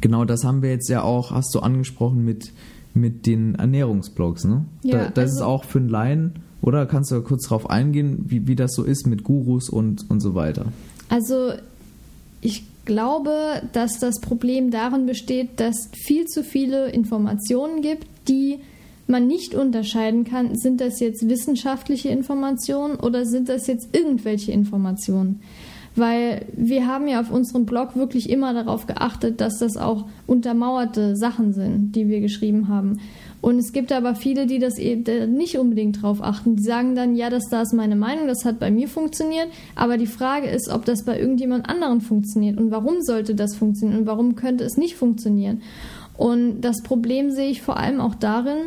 [0.00, 2.52] Genau das haben wir jetzt ja auch, hast du angesprochen, mit
[2.94, 4.44] mit den Ernährungsblogs.
[4.44, 4.64] Ne?
[4.82, 8.24] Ja, da, das also- ist auch für einen Laien, oder kannst du kurz darauf eingehen,
[8.28, 10.66] wie, wie das so ist mit Gurus und, und so weiter?
[11.08, 11.52] Also
[12.40, 18.58] ich glaube, dass das Problem darin besteht, dass viel zu viele Informationen gibt, die
[19.06, 25.40] man nicht unterscheiden kann, sind das jetzt wissenschaftliche Informationen oder sind das jetzt irgendwelche Informationen.
[25.96, 31.16] Weil wir haben ja auf unserem Blog wirklich immer darauf geachtet, dass das auch untermauerte
[31.16, 33.00] Sachen sind, die wir geschrieben haben.
[33.40, 36.56] Und es gibt aber viele, die das eben nicht unbedingt drauf achten.
[36.56, 39.48] Die sagen dann, ja, das da ist meine Meinung, das hat bei mir funktioniert.
[39.74, 44.00] Aber die Frage ist, ob das bei irgendjemand anderen funktioniert und warum sollte das funktionieren
[44.00, 45.62] und warum könnte es nicht funktionieren.
[46.18, 48.58] Und das Problem sehe ich vor allem auch darin,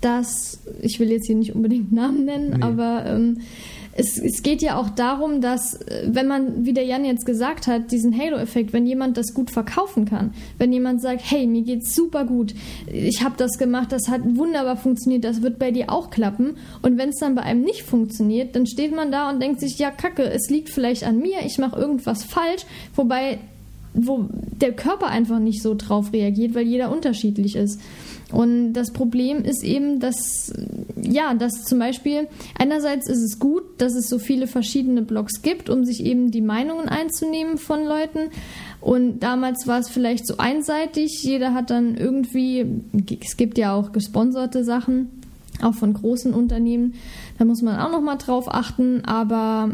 [0.00, 2.62] dass, ich will jetzt hier nicht unbedingt Namen nennen, Nee.
[2.62, 3.38] aber ähm,
[3.98, 7.66] es, es geht ja auch darum, dass, äh, wenn man, wie der Jan jetzt gesagt
[7.66, 11.96] hat, diesen Halo-Effekt, wenn jemand das gut verkaufen kann, wenn jemand sagt, hey, mir geht's
[11.96, 12.54] super gut,
[12.86, 16.56] ich habe das gemacht, das hat wunderbar funktioniert, das wird bei dir auch klappen.
[16.80, 19.78] Und wenn es dann bei einem nicht funktioniert, dann steht man da und denkt sich,
[19.78, 23.40] ja, kacke, es liegt vielleicht an mir, ich mache irgendwas falsch, wobei
[23.94, 27.80] wo der Körper einfach nicht so drauf reagiert, weil jeder unterschiedlich ist.
[28.30, 30.52] Und das Problem ist eben, dass,
[31.00, 35.70] ja, dass zum Beispiel, einerseits ist es gut, dass es so viele verschiedene Blogs gibt,
[35.70, 38.30] um sich eben die Meinungen einzunehmen von Leuten.
[38.82, 42.66] Und damals war es vielleicht so einseitig, jeder hat dann irgendwie,
[43.20, 45.08] es gibt ja auch gesponserte Sachen,
[45.62, 46.94] auch von großen Unternehmen.
[47.38, 49.70] Da muss man auch noch mal drauf achten, aber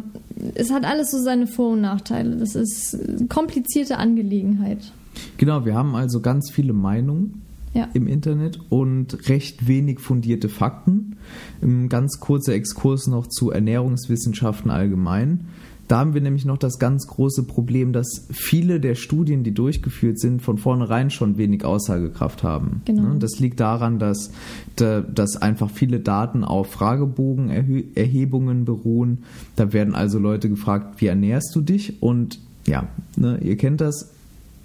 [0.54, 2.36] es hat alles so seine Vor- und Nachteile.
[2.36, 4.92] Das ist eine komplizierte Angelegenheit.
[5.38, 7.43] Genau, wir haben also ganz viele Meinungen
[7.74, 7.88] Ja.
[7.92, 11.16] im Internet und recht wenig fundierte Fakten.
[11.62, 15.46] Ein ganz kurzer Exkurs noch zu Ernährungswissenschaften allgemein.
[15.87, 20.18] Da haben wir nämlich noch das ganz große Problem, dass viele der Studien, die durchgeführt
[20.18, 22.80] sind, von vornherein schon wenig Aussagekraft haben.
[22.87, 23.02] Genau.
[23.02, 23.16] Ne?
[23.18, 24.30] Das liegt daran, dass,
[24.76, 29.18] da- dass einfach viele Daten auf Fragebogenerhebungen beruhen.
[29.56, 32.02] Da werden also Leute gefragt, wie ernährst du dich?
[32.02, 34.10] Und ja, ne, ihr kennt das,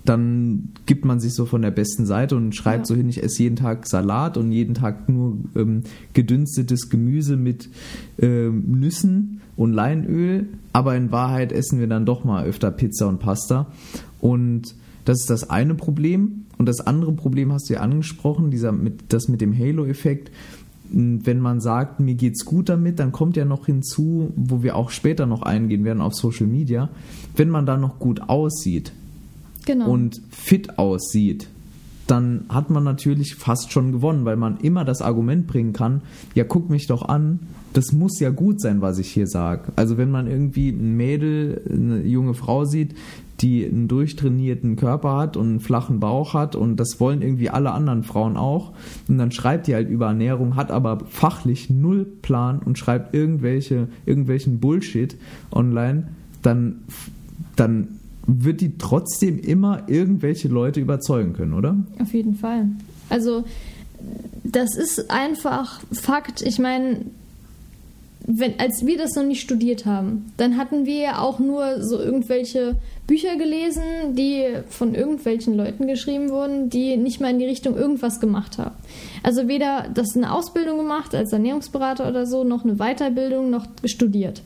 [0.09, 2.85] dann gibt man sich so von der besten Seite und schreibt Ja.
[2.85, 7.69] so hin, ich esse jeden Tag Salat und jeden Tag nur ähm, gedünstetes Gemüse mit
[8.17, 13.19] ähm, Nüssen und Leinöl, aber in Wahrheit essen wir dann doch mal öfter Pizza und
[13.19, 13.67] Pasta.
[14.19, 14.73] Und
[15.05, 16.45] das ist das eine Problem.
[16.57, 20.31] Und das andere Problem hast du ja angesprochen, dieser mit, das mit dem Halo-Effekt.
[20.91, 24.89] Wenn man sagt, mir geht's gut damit, dann kommt ja noch hinzu, wo wir auch
[24.89, 26.89] später noch eingehen werden auf Social Media,
[27.35, 28.91] wenn man da noch gut aussieht,
[29.69, 29.91] Genau.
[29.91, 31.47] und fit aussieht,
[32.07, 36.01] dann hat man natürlich fast schon gewonnen, weil man immer das Argument bringen kann,
[36.33, 37.39] ja, guck mich doch an,
[37.73, 39.71] das muss ja gut sein, was ich hier sage.
[39.75, 42.95] Also wenn man irgendwie ein Mädel, eine junge Frau sieht,
[43.41, 47.71] die einen durchtrainierten Körper hat und einen flachen Bauch hat und das wollen irgendwie alle
[47.71, 48.73] anderen Frauen auch
[49.07, 53.87] und dann schreibt die halt über Ernährung, hat aber fachlich null Plan und schreibt irgendwelche,
[54.07, 55.15] irgendwelchen Bullshit
[55.51, 56.07] online,
[56.41, 56.81] dann,
[57.55, 57.98] dann
[58.37, 61.77] wird die trotzdem immer irgendwelche Leute überzeugen können, oder?
[61.99, 62.67] Auf jeden Fall.
[63.09, 63.43] Also,
[64.43, 66.41] das ist einfach Fakt.
[66.41, 67.01] Ich meine,
[68.25, 71.99] wenn, als wir das noch nicht studiert haben, dann hatten wir ja auch nur so
[71.99, 72.75] irgendwelche
[73.07, 73.81] Bücher gelesen,
[74.15, 78.75] die von irgendwelchen Leuten geschrieben wurden, die nicht mal in die Richtung irgendwas gemacht haben.
[79.23, 84.43] Also weder das eine Ausbildung gemacht als Ernährungsberater oder so, noch eine Weiterbildung, noch studiert.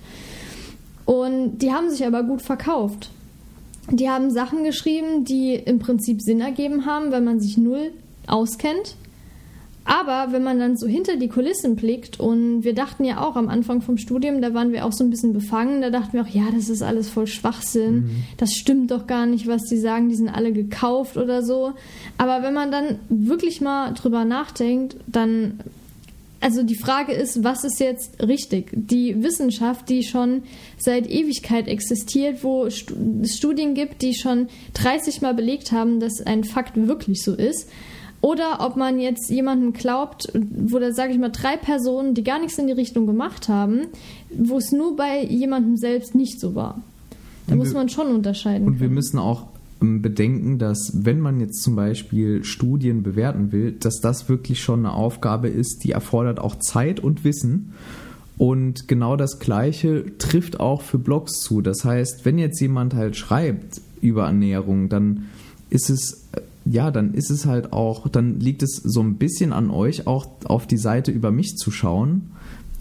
[1.06, 3.10] Und die haben sich aber gut verkauft.
[3.89, 7.91] Die haben Sachen geschrieben, die im Prinzip Sinn ergeben haben, wenn man sich null
[8.28, 8.96] auskennt.
[9.86, 13.50] Aber wenn man dann so hinter die Kulissen blickt und wir dachten ja auch am
[13.50, 16.28] Anfang vom Studium, da waren wir auch so ein bisschen befangen, da dachten wir auch,
[16.28, 20.15] ja, das ist alles voll Schwachsinn, das stimmt doch gar nicht, was die sagen, die
[20.15, 21.74] sind alle gekauft oder so.
[22.17, 25.60] Aber wenn man dann wirklich mal drüber nachdenkt, dann
[26.43, 28.69] also die Frage ist, was ist jetzt richtig?
[28.73, 30.43] Die Wissenschaft, die schon
[30.77, 32.86] seit Ewigkeit existiert, wo es
[33.34, 37.69] Studien gibt, die schon 30 Mal belegt haben, dass ein Fakt wirklich so ist.
[38.21, 42.39] Oder ob man jetzt jemanden glaubt, wo da sage ich mal drei Personen, die gar
[42.39, 43.88] nichts in die Richtung gemacht haben,
[44.29, 46.82] wo es nur bei jemandem selbst nicht so war.
[47.47, 48.65] Da Und muss wir- man schon unterscheiden.
[48.67, 48.93] Und wir können.
[48.95, 49.47] müssen auch
[49.84, 54.93] bedenken, dass wenn man jetzt zum Beispiel Studien bewerten will, dass das wirklich schon eine
[54.93, 57.74] Aufgabe ist, die erfordert auch Zeit und Wissen.
[58.38, 61.62] Und genau das Gleiche trifft auch für Blogs zu.
[61.62, 65.26] Das heißt, wenn jetzt jemand halt schreibt über Ernährung, dann
[65.69, 69.54] ist es, äh, ja, dann ist es halt auch, dann liegt es so ein bisschen
[69.54, 72.32] an euch, auch auf die Seite über mich zu schauen.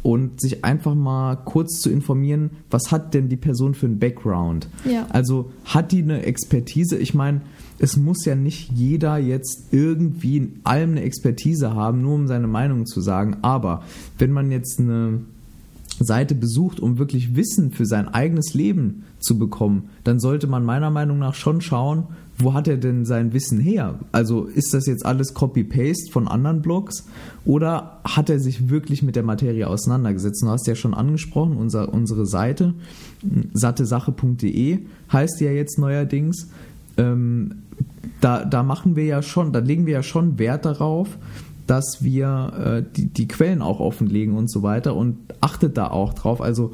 [0.02, 4.68] Und sich einfach mal kurz zu informieren, was hat denn die Person für einen Background?
[4.84, 5.06] Ja.
[5.10, 6.98] Also hat die eine Expertise?
[6.98, 7.42] Ich meine,
[7.78, 12.46] es muss ja nicht jeder jetzt irgendwie in allem eine Expertise haben, nur um seine
[12.46, 13.38] Meinung zu sagen.
[13.42, 13.82] Aber
[14.18, 15.20] wenn man jetzt eine
[16.00, 20.90] Seite besucht, um wirklich Wissen für sein eigenes Leben zu bekommen, dann sollte man meiner
[20.90, 22.04] Meinung nach schon schauen,
[22.38, 23.98] wo hat er denn sein Wissen her?
[24.10, 27.06] Also ist das jetzt alles Copy-Paste von anderen Blogs
[27.44, 30.42] oder hat er sich wirklich mit der Materie auseinandergesetzt?
[30.42, 32.74] Du hast ja schon angesprochen, unser, unsere Seite
[33.52, 34.78] sattesache.de
[35.12, 36.48] heißt ja jetzt neuerdings.
[36.96, 37.62] Ähm,
[38.20, 41.18] da, da machen wir ja schon, da legen wir ja schon Wert darauf,
[41.66, 46.14] dass wir äh, die, die Quellen auch offenlegen und so weiter und achtet da auch
[46.14, 46.40] drauf.
[46.40, 46.72] Also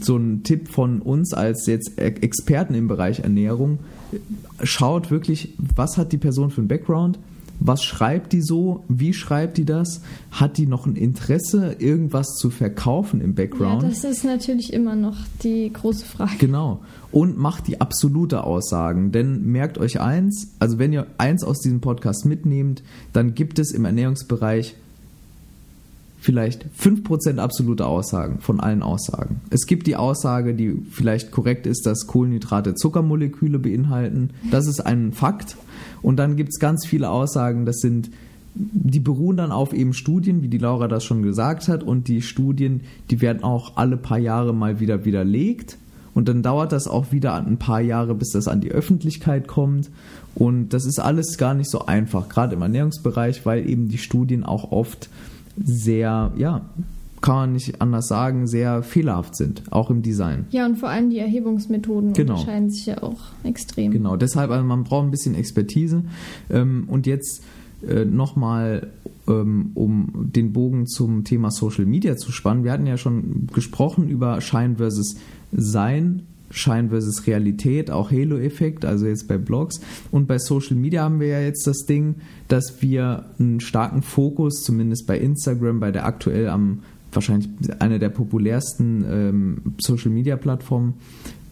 [0.00, 3.78] so ein Tipp von uns als jetzt Experten im Bereich Ernährung,
[4.62, 7.18] schaut wirklich, was hat die Person für einen Background,
[7.60, 8.84] was schreibt die so?
[8.88, 10.02] Wie schreibt die das?
[10.30, 13.82] Hat die noch ein Interesse, irgendwas zu verkaufen im Background?
[13.82, 16.36] Ja, das ist natürlich immer noch die große Frage.
[16.38, 16.80] Genau.
[17.12, 19.12] Und macht die absolute Aussagen.
[19.12, 23.72] Denn merkt euch eins, also wenn ihr eins aus diesem Podcast mitnehmt, dann gibt es
[23.72, 24.76] im Ernährungsbereich
[26.26, 29.42] vielleicht 5% absolute Aussagen von allen Aussagen.
[29.50, 34.30] Es gibt die Aussage, die vielleicht korrekt ist, dass Kohlenhydrate Zuckermoleküle beinhalten.
[34.50, 35.56] Das ist ein Fakt.
[36.02, 38.10] Und dann gibt es ganz viele Aussagen, das sind,
[38.54, 41.84] die beruhen dann auf eben Studien, wie die Laura das schon gesagt hat.
[41.84, 45.78] Und die Studien, die werden auch alle paar Jahre mal wieder widerlegt.
[46.12, 49.90] Und dann dauert das auch wieder ein paar Jahre, bis das an die Öffentlichkeit kommt.
[50.34, 54.42] Und das ist alles gar nicht so einfach, gerade im Ernährungsbereich, weil eben die Studien
[54.42, 55.08] auch oft
[55.56, 56.66] sehr, ja,
[57.20, 60.46] kann man nicht anders sagen, sehr fehlerhaft sind, auch im Design.
[60.50, 62.34] Ja, und vor allem die Erhebungsmethoden genau.
[62.34, 63.90] unterscheiden sich ja auch extrem.
[63.90, 66.04] Genau, deshalb, also man braucht ein bisschen Expertise.
[66.50, 67.42] Ähm, und jetzt
[67.86, 68.88] äh, nochmal,
[69.28, 72.64] ähm, um den Bogen zum Thema Social Media zu spannen.
[72.64, 75.16] Wir hatten ja schon gesprochen über Schein versus
[75.52, 79.80] Sein Schein versus Realität, auch Halo-Effekt, also jetzt bei Blogs.
[80.10, 82.16] Und bei Social Media haben wir ja jetzt das Ding,
[82.48, 86.80] dass wir einen starken Fokus, zumindest bei Instagram, bei der aktuell am
[87.12, 90.94] wahrscheinlich einer der populärsten ähm, Social Media Plattformen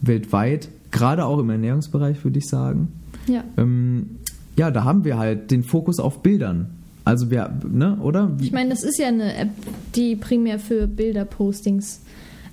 [0.01, 2.89] weltweit, gerade auch im Ernährungsbereich, würde ich sagen.
[3.27, 3.43] Ja.
[3.57, 4.17] Ähm,
[4.57, 6.69] ja, da haben wir halt den Fokus auf Bildern.
[7.03, 8.31] Also wir, ne, oder?
[8.39, 8.45] Wie?
[8.45, 9.49] Ich meine, das ist ja eine App,
[9.95, 12.01] die primär für Bilderpostings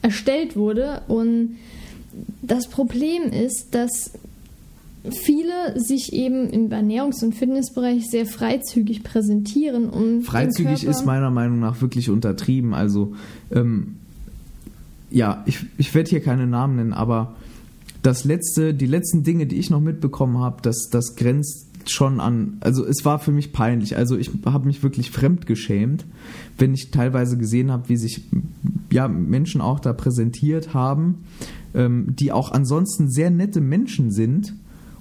[0.03, 1.57] erstellt wurde und
[2.43, 4.13] das Problem ist, dass
[5.11, 9.89] viele sich eben im Ernährungs- und Fitnessbereich sehr freizügig präsentieren.
[9.89, 12.73] Um freizügig ist meiner Meinung nach wirklich untertrieben.
[12.73, 13.15] Also
[13.51, 13.97] ähm,
[15.11, 17.35] ja, ich, ich werde hier keine Namen nennen, aber
[18.03, 22.59] das letzte, die letzten Dinge, die ich noch mitbekommen habe, das, das grenzt schon an,
[22.61, 23.97] also es war für mich peinlich.
[23.97, 26.05] Also ich habe mich wirklich fremd geschämt,
[26.57, 28.23] wenn ich teilweise gesehen habe, wie sich
[28.91, 31.25] ja Menschen auch da präsentiert haben
[31.75, 34.55] ähm, die auch ansonsten sehr nette Menschen sind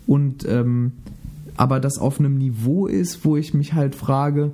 [0.07, 0.93] und ähm,
[1.57, 4.51] aber das auf einem Niveau ist, wo ich mich halt frage,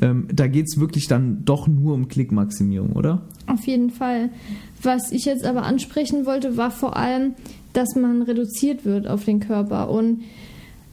[0.00, 3.22] ähm, da geht es wirklich dann doch nur um Klickmaximierung, oder?
[3.46, 4.30] Auf jeden Fall.
[4.82, 7.34] Was ich jetzt aber ansprechen wollte, war vor allem,
[7.72, 10.22] dass man reduziert wird auf den Körper und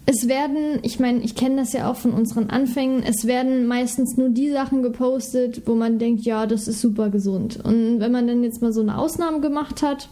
[0.06, 4.18] es werden, ich meine, ich kenne das ja auch von unseren Anfängen, es werden meistens
[4.18, 7.60] nur die Sachen gepostet, wo man denkt, ja, das ist super gesund.
[7.64, 10.10] Und wenn man dann jetzt mal so eine Ausnahme gemacht hat,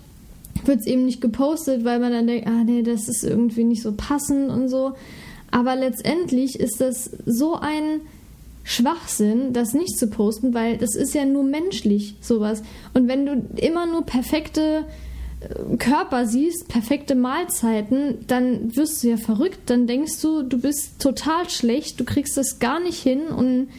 [0.68, 3.82] wird es eben nicht gepostet, weil man dann denkt, ah nee, das ist irgendwie nicht
[3.82, 4.94] so passend und so.
[5.52, 8.02] Aber letztendlich ist das so ein
[8.64, 12.62] Schwachsinn, das nicht zu posten, weil das ist ja nur menschlich, sowas.
[12.94, 14.86] Und wenn du immer nur perfekte
[15.40, 19.60] äh, Körper siehst, perfekte Mahlzeiten, dann wirst du ja verrückt.
[19.68, 23.70] Dann denkst du, du bist total schlecht, du kriegst das gar nicht hin und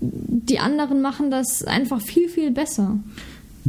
[0.00, 2.98] die anderen machen das einfach viel, viel besser.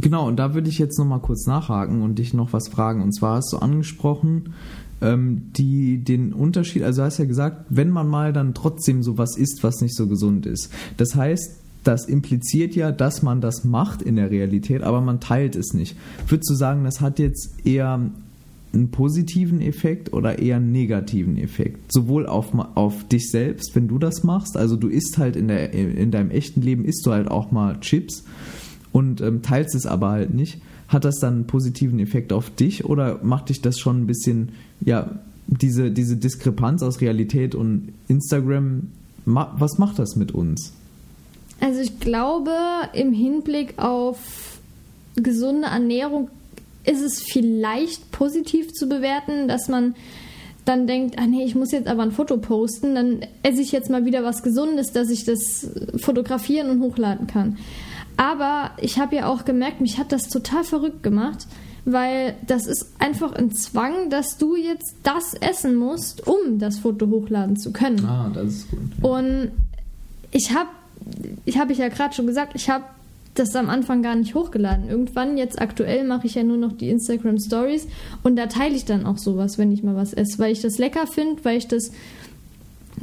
[0.00, 3.02] Genau, und da würde ich jetzt nochmal kurz nachhaken und dich noch was fragen.
[3.02, 4.54] Und zwar hast du angesprochen,
[5.00, 9.64] ähm, die, den Unterschied, also hast ja gesagt, wenn man mal dann trotzdem sowas isst,
[9.64, 10.70] was nicht so gesund ist.
[10.96, 15.56] Das heißt, das impliziert ja, dass man das macht in der Realität, aber man teilt
[15.56, 15.96] es nicht.
[16.28, 18.00] Würdest du sagen, das hat jetzt eher
[18.72, 21.92] einen positiven Effekt oder eher einen negativen Effekt?
[21.92, 25.72] Sowohl auf, auf dich selbst, wenn du das machst, also du isst halt in, der,
[25.72, 28.24] in deinem echten Leben, isst du halt auch mal Chips
[28.92, 32.84] und ähm, teilst es aber halt nicht, hat das dann einen positiven Effekt auf dich
[32.84, 35.10] oder macht dich das schon ein bisschen, ja,
[35.46, 38.88] diese, diese Diskrepanz aus Realität und Instagram,
[39.24, 40.72] ma was macht das mit uns?
[41.60, 42.52] Also ich glaube,
[42.92, 44.60] im Hinblick auf
[45.16, 46.30] gesunde Ernährung
[46.84, 49.94] ist es vielleicht positiv zu bewerten, dass man
[50.64, 53.90] dann denkt, ah nee, ich muss jetzt aber ein Foto posten, dann esse ich jetzt
[53.90, 57.56] mal wieder was Gesundes, dass ich das fotografieren und hochladen kann.
[58.18, 61.46] Aber ich habe ja auch gemerkt, mich hat das total verrückt gemacht,
[61.84, 67.06] weil das ist einfach ein Zwang, dass du jetzt das essen musst, um das Foto
[67.06, 68.04] hochladen zu können.
[68.04, 68.80] Ah, das ist gut.
[69.00, 69.08] Ja.
[69.08, 69.52] Und
[70.32, 70.68] ich habe,
[71.44, 72.84] ich habe ich ja gerade schon gesagt, ich habe
[73.34, 74.88] das am Anfang gar nicht hochgeladen.
[74.88, 77.86] Irgendwann, jetzt aktuell, mache ich ja nur noch die Instagram Stories
[78.24, 80.78] und da teile ich dann auch sowas, wenn ich mal was esse, weil ich das
[80.78, 81.92] lecker finde, weil ich das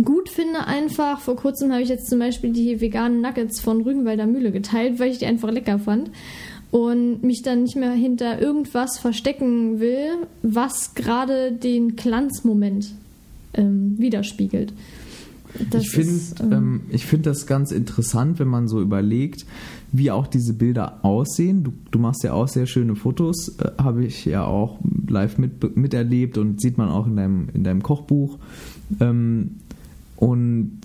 [0.03, 1.19] gut finde einfach.
[1.19, 5.12] Vor kurzem habe ich jetzt zum Beispiel die veganen Nuggets von Rügenwalder Mühle geteilt, weil
[5.12, 6.10] ich die einfach lecker fand
[6.71, 10.10] und mich dann nicht mehr hinter irgendwas verstecken will,
[10.41, 12.93] was gerade den Glanzmoment
[13.53, 14.73] ähm, widerspiegelt.
[15.69, 19.45] Das ich finde ähm, ähm, find das ganz interessant, wenn man so überlegt,
[19.93, 21.63] wie auch diese Bilder aussehen.
[21.63, 25.77] Du, du machst ja auch sehr schöne Fotos, äh, habe ich ja auch live mit,
[25.77, 28.38] miterlebt und sieht man auch in deinem, in deinem Kochbuch.
[28.99, 29.51] Ähm,
[30.15, 30.80] und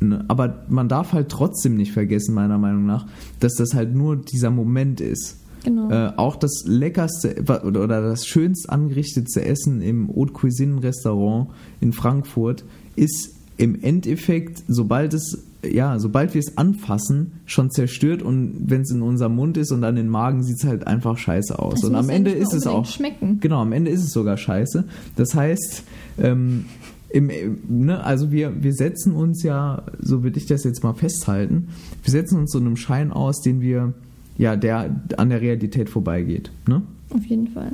[0.00, 3.06] ne, aber man darf halt trotzdem nicht vergessen, meiner Meinung nach,
[3.40, 5.38] dass das halt nur dieser Moment ist.
[5.64, 5.90] Genau.
[5.90, 11.48] Äh, auch das leckerste oder das schönst angerichtete Essen im Haute Cuisine Restaurant
[11.80, 18.70] in Frankfurt ist im Endeffekt, sobald es ja, sobald wir es anfassen, schon zerstört und
[18.70, 21.58] wenn es in unserem Mund ist und dann im Magen sieht es halt einfach scheiße
[21.58, 21.80] aus.
[21.80, 23.40] Das und am Ende ist es auch schmecken.
[23.40, 24.84] Genau, am Ende ist es sogar scheiße.
[25.16, 25.82] Das heißt,
[26.18, 26.66] ähm,
[27.10, 27.30] im,
[27.68, 31.68] ne, also wir, wir setzen uns ja, so würde ich das jetzt mal festhalten,
[32.02, 33.94] wir setzen uns so einem Schein aus, den wir,
[34.36, 36.50] ja, der an der Realität vorbeigeht.
[36.66, 36.82] Ne?
[37.10, 37.72] Auf jeden Fall.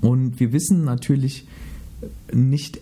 [0.00, 1.46] Und wir wissen natürlich
[2.32, 2.80] nicht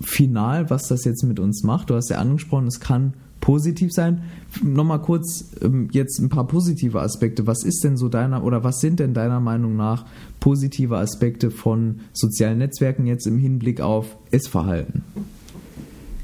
[0.00, 1.90] final, was das jetzt mit uns macht.
[1.90, 4.22] Du hast ja angesprochen, es kann positiv sein.
[4.62, 7.46] Nochmal kurz ähm, jetzt ein paar positive Aspekte.
[7.46, 10.06] Was ist denn so deiner oder was sind denn deiner Meinung nach
[10.40, 15.04] positive Aspekte von sozialen Netzwerken jetzt im Hinblick auf Essverhalten?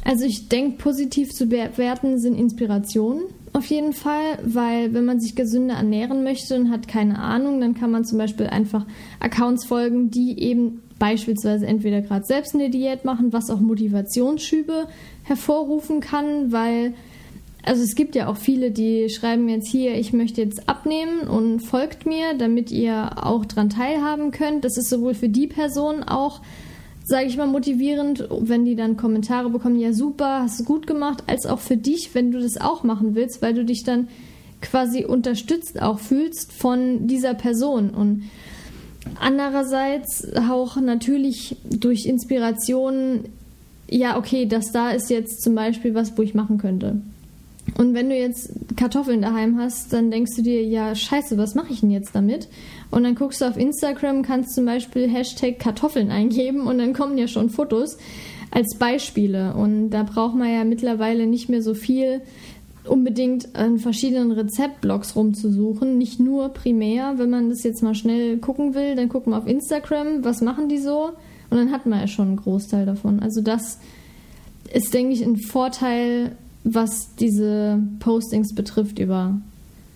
[0.04, 3.22] Also ich denke, positiv zu bewerten sind Inspirationen
[3.54, 7.74] auf jeden Fall, weil wenn man sich gesünder ernähren möchte und hat keine Ahnung, dann
[7.74, 8.86] kann man zum Beispiel einfach
[9.20, 14.86] Accounts folgen, die eben beispielsweise entweder gerade selbst eine Diät machen, was auch Motivationsschübe
[15.24, 16.94] hervorrufen kann, weil
[17.64, 21.60] also es gibt ja auch viele, die schreiben jetzt hier, ich möchte jetzt abnehmen und
[21.60, 24.64] folgt mir, damit ihr auch dran teilhaben könnt.
[24.64, 26.40] Das ist sowohl für die Person auch,
[27.04, 31.22] sage ich mal, motivierend, wenn die dann Kommentare bekommen, ja super, hast du gut gemacht,
[31.28, 34.08] als auch für dich, wenn du das auch machen willst, weil du dich dann
[34.60, 38.24] quasi unterstützt auch fühlst von dieser Person und
[39.20, 43.24] andererseits auch natürlich durch Inspiration,
[43.88, 47.00] ja okay, das da ist jetzt zum Beispiel was, wo ich machen könnte.
[47.78, 51.72] Und wenn du jetzt Kartoffeln daheim hast, dann denkst du dir, ja, scheiße, was mache
[51.72, 52.48] ich denn jetzt damit?
[52.90, 57.16] Und dann guckst du auf Instagram, kannst zum Beispiel Hashtag Kartoffeln eingeben und dann kommen
[57.16, 57.96] ja schon Fotos
[58.50, 59.54] als Beispiele.
[59.54, 62.20] Und da braucht man ja mittlerweile nicht mehr so viel
[62.84, 65.98] unbedingt an verschiedenen Rezeptblogs rumzusuchen.
[65.98, 69.46] Nicht nur primär, wenn man das jetzt mal schnell gucken will, dann gucken wir auf
[69.46, 71.10] Instagram, was machen die so?
[71.52, 73.20] Und dann hat man ja schon einen Großteil davon.
[73.20, 73.78] Also das
[74.72, 79.40] ist, denke ich, ein Vorteil was diese Postings betrifft über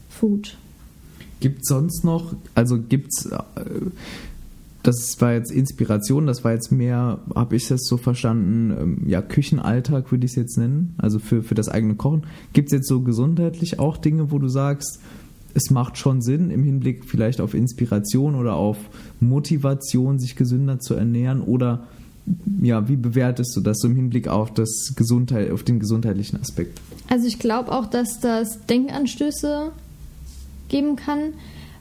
[0.08, 0.56] Food.
[1.40, 3.40] Gibt es sonst noch, also gibt es, äh,
[4.82, 9.20] das war jetzt Inspiration, das war jetzt mehr, habe ich das so verstanden, ähm, ja,
[9.20, 12.24] Küchenalltag würde ich es jetzt nennen, also für, für das eigene Kochen.
[12.52, 15.00] Gibt es jetzt so gesundheitlich auch Dinge, wo du sagst,
[15.56, 18.76] es macht schon Sinn im Hinblick vielleicht auf Inspiration oder auf
[19.20, 21.84] Motivation, sich gesünder zu ernähren oder
[22.60, 26.78] ja, wie bewertest du das im Hinblick auf, das Gesundheit, auf den gesundheitlichen Aspekt?
[27.08, 29.70] Also ich glaube auch, dass das Denkanstöße
[30.68, 31.34] geben kann,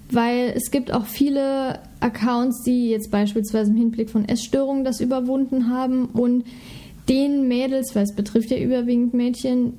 [0.09, 5.69] weil es gibt auch viele Accounts, die jetzt beispielsweise im Hinblick von Essstörungen das überwunden
[5.69, 6.45] haben und
[7.09, 9.73] den Mädels, weil es betrifft ja überwiegend Mädchen,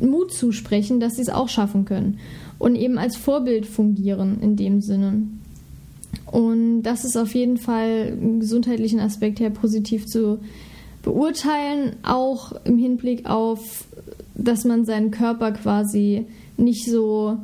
[0.00, 2.18] Mut zusprechen, dass sie es auch schaffen können
[2.58, 5.22] und eben als Vorbild fungieren in dem Sinne.
[6.26, 10.38] Und das ist auf jeden Fall im gesundheitlichen Aspekt her positiv zu
[11.02, 13.86] beurteilen, auch im Hinblick auf,
[14.34, 17.38] dass man seinen Körper quasi nicht so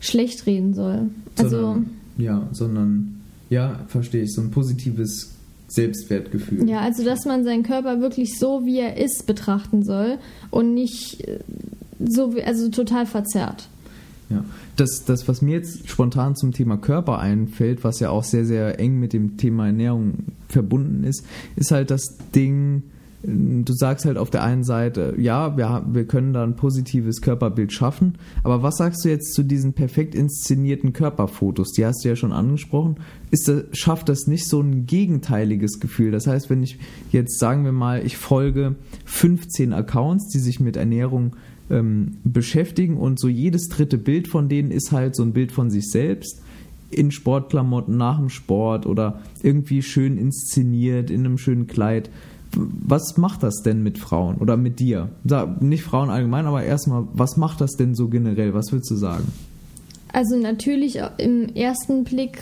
[0.00, 1.10] schlecht reden soll.
[1.36, 5.32] Also sondern, ja, sondern ja, verstehe ich, so ein positives
[5.68, 6.68] Selbstwertgefühl.
[6.68, 10.18] Ja, also dass man seinen Körper wirklich so wie er ist betrachten soll
[10.50, 11.26] und nicht
[11.98, 13.68] so wie, also total verzerrt.
[14.30, 14.44] Ja,
[14.76, 18.78] das, das, was mir jetzt spontan zum Thema Körper einfällt, was ja auch sehr, sehr
[18.78, 20.14] eng mit dem Thema Ernährung
[20.48, 21.24] verbunden ist,
[21.56, 22.82] ist halt das Ding,
[23.22, 27.72] du sagst halt auf der einen Seite, ja, wir, wir können da ein positives Körperbild
[27.72, 28.14] schaffen,
[28.44, 31.72] aber was sagst du jetzt zu diesen perfekt inszenierten Körperfotos?
[31.72, 32.96] Die hast du ja schon angesprochen.
[33.30, 36.12] Ist das, schafft das nicht so ein gegenteiliges Gefühl?
[36.12, 36.78] Das heißt, wenn ich
[37.10, 41.32] jetzt sagen wir mal, ich folge 15 Accounts, die sich mit Ernährung
[41.70, 45.70] ähm, beschäftigen und so jedes dritte Bild von denen ist halt so ein Bild von
[45.70, 46.42] sich selbst
[46.90, 52.10] in Sportklamotten nach dem Sport oder irgendwie schön inszeniert in einem schönen Kleid.
[52.54, 55.10] Was macht das denn mit Frauen oder mit dir?
[55.60, 58.54] Nicht Frauen allgemein, aber erstmal, was macht das denn so generell?
[58.54, 59.24] Was willst du sagen?
[60.12, 62.40] Also natürlich im ersten Blick,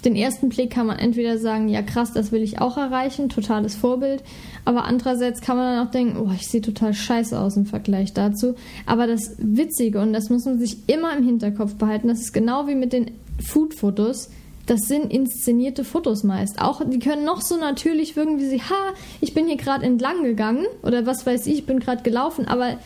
[0.00, 3.28] auf den ersten Blick kann man entweder sagen, ja krass, das will ich auch erreichen,
[3.28, 4.22] totales Vorbild.
[4.64, 8.14] Aber andererseits kann man dann auch denken, oh, ich sehe total scheiße aus im Vergleich
[8.14, 8.54] dazu.
[8.86, 12.66] Aber das Witzige, und das muss man sich immer im Hinterkopf behalten, das ist genau
[12.66, 13.10] wie mit den
[13.44, 14.30] Food-Fotos.
[14.64, 16.62] Das sind inszenierte Fotos meist.
[16.62, 20.22] Auch die können noch so natürlich wirken, wie sie, ha, ich bin hier gerade entlang
[20.22, 22.78] gegangen oder was weiß ich, ich bin gerade gelaufen, aber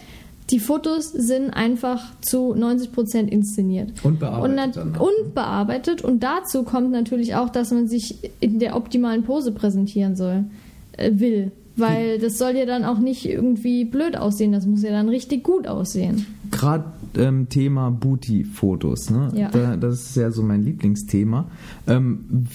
[0.50, 3.92] die Fotos sind einfach zu 90 Prozent inszeniert.
[4.04, 4.76] Und bearbeitet.
[4.76, 6.02] Und, und, bearbeitet.
[6.02, 10.44] Und dazu kommt natürlich auch, dass man sich in der optimalen Pose präsentieren soll,
[10.92, 11.50] äh, will.
[11.76, 15.42] Weil das soll ja dann auch nicht irgendwie blöd aussehen, das muss ja dann richtig
[15.42, 16.24] gut aussehen.
[16.52, 16.84] Gerade
[17.16, 19.32] ähm, Thema Booty-Fotos, ne?
[19.34, 19.48] Ja.
[19.48, 21.46] Da, das ist ja so mein Lieblingsthema.
[21.88, 22.46] Ähm,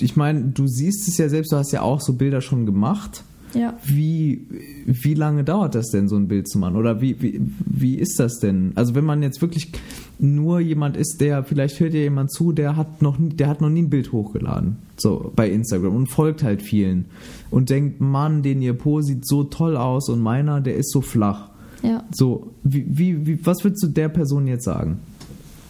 [0.00, 3.22] ich meine, du siehst es ja selbst, du hast ja auch so Bilder schon gemacht.
[3.56, 3.78] Ja.
[3.84, 4.46] Wie,
[4.86, 6.76] wie lange dauert das denn, so ein Bild zu machen?
[6.76, 8.72] Oder wie, wie, wie ist das denn?
[8.74, 9.72] Also wenn man jetzt wirklich
[10.18, 13.68] nur jemand ist, der, vielleicht hört ja jemand zu, der hat noch, der hat noch
[13.68, 17.06] nie ein Bild hochgeladen, so bei Instagram und folgt halt vielen
[17.50, 21.00] und denkt, Mann, den ihr Po sieht so toll aus und meiner, der ist so
[21.00, 21.50] flach.
[21.82, 22.04] Ja.
[22.10, 24.98] So, wie, wie, wie, was würdest du der Person jetzt sagen?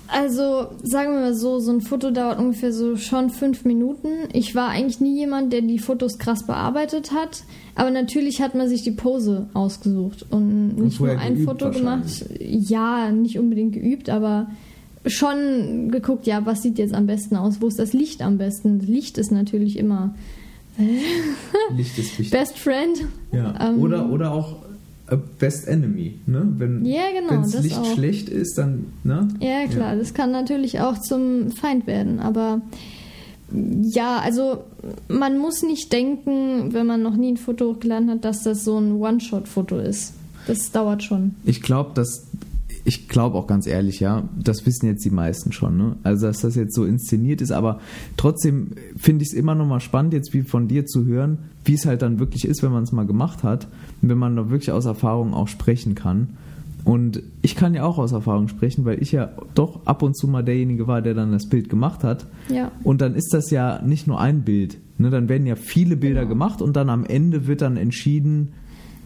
[0.08, 4.08] Also, sagen wir mal so, so ein Foto dauert ungefähr so schon fünf Minuten.
[4.32, 7.44] Ich war eigentlich nie jemand, der die Fotos krass bearbeitet hat.
[7.74, 12.24] Aber natürlich hat man sich die Pose ausgesucht und nicht und nur ein Foto gemacht.
[12.40, 14.48] Ja, nicht unbedingt geübt, aber
[15.06, 17.60] schon geguckt, ja, was sieht jetzt am besten aus?
[17.60, 18.80] Wo ist das Licht am besten?
[18.80, 20.14] Licht ist natürlich immer
[21.74, 22.30] Licht ist.
[22.30, 23.06] Best Friend.
[23.32, 23.54] Ja.
[23.68, 24.65] Ähm, oder, oder auch
[25.38, 26.46] Best Enemy, ne?
[26.58, 27.94] Wenn ja, genau, das Licht auch.
[27.94, 29.28] schlecht ist, dann, ne?
[29.40, 29.98] Ja, klar, ja.
[29.98, 32.60] das kann natürlich auch zum Feind werden, aber
[33.52, 34.64] ja, also
[35.08, 38.78] man muss nicht denken, wenn man noch nie ein Foto hochgeladen hat, dass das so
[38.78, 40.14] ein One-Shot-Foto ist.
[40.48, 41.36] Das dauert schon.
[41.44, 42.26] Ich glaube, dass
[42.86, 45.96] ich glaube auch ganz ehrlich, ja, das wissen jetzt die meisten schon, ne?
[46.04, 47.80] Also, dass das jetzt so inszeniert ist, aber
[48.16, 51.74] trotzdem finde ich es immer noch mal spannend, jetzt wie von dir zu hören, wie
[51.74, 53.66] es halt dann wirklich ist, wenn man es mal gemacht hat
[54.00, 56.36] und wenn man da wirklich aus Erfahrung auch sprechen kann.
[56.84, 60.28] Und ich kann ja auch aus Erfahrung sprechen, weil ich ja doch ab und zu
[60.28, 62.26] mal derjenige war, der dann das Bild gemacht hat.
[62.48, 62.70] Ja.
[62.84, 64.78] Und dann ist das ja nicht nur ein Bild.
[64.98, 65.10] Ne?
[65.10, 66.34] Dann werden ja viele Bilder genau.
[66.34, 68.52] gemacht und dann am Ende wird dann entschieden,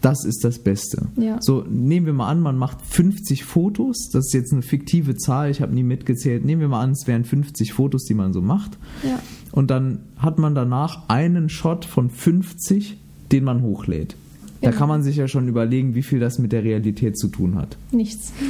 [0.00, 1.08] das ist das Beste.
[1.16, 1.38] Ja.
[1.40, 5.50] So, nehmen wir mal an, man macht 50 Fotos, das ist jetzt eine fiktive Zahl,
[5.50, 6.44] ich habe nie mitgezählt.
[6.44, 8.78] Nehmen wir mal an, es wären 50 Fotos, die man so macht.
[9.02, 9.20] Ja.
[9.52, 12.98] Und dann hat man danach einen Shot von 50,
[13.32, 14.16] den man hochlädt.
[14.60, 14.72] Genau.
[14.72, 17.56] Da kann man sich ja schon überlegen, wie viel das mit der Realität zu tun
[17.56, 17.76] hat.
[17.92, 18.32] Nichts.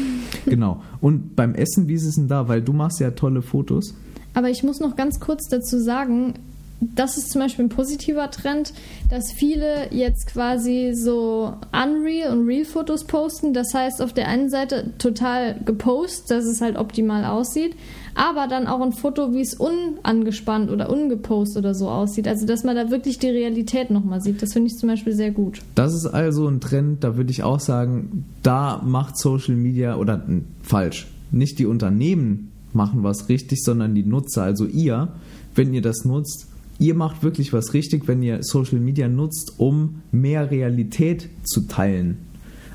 [0.46, 0.80] Genau.
[1.02, 2.48] Und beim Essen, wie ist es denn da?
[2.48, 3.94] Weil du machst ja tolle Fotos.
[4.32, 6.34] Aber ich muss noch ganz kurz dazu sagen,
[6.80, 8.72] das ist zum Beispiel ein positiver Trend,
[9.10, 13.52] dass viele jetzt quasi so Unreal und Real-Fotos posten.
[13.52, 17.76] Das heißt, auf der einen Seite total gepostet, dass es halt optimal aussieht,
[18.14, 22.26] aber dann auch ein Foto, wie es unangespannt oder ungepostet oder so aussieht.
[22.26, 24.40] Also, dass man da wirklich die Realität nochmal sieht.
[24.40, 25.60] Das finde ich zum Beispiel sehr gut.
[25.74, 30.24] Das ist also ein Trend, da würde ich auch sagen, da macht Social Media oder
[30.62, 31.08] falsch.
[31.30, 35.08] Nicht die Unternehmen machen was richtig, sondern die Nutzer, also ihr,
[35.54, 36.49] wenn ihr das nutzt,
[36.80, 42.18] ihr macht wirklich was richtig, wenn ihr Social Media nutzt, um mehr Realität zu teilen.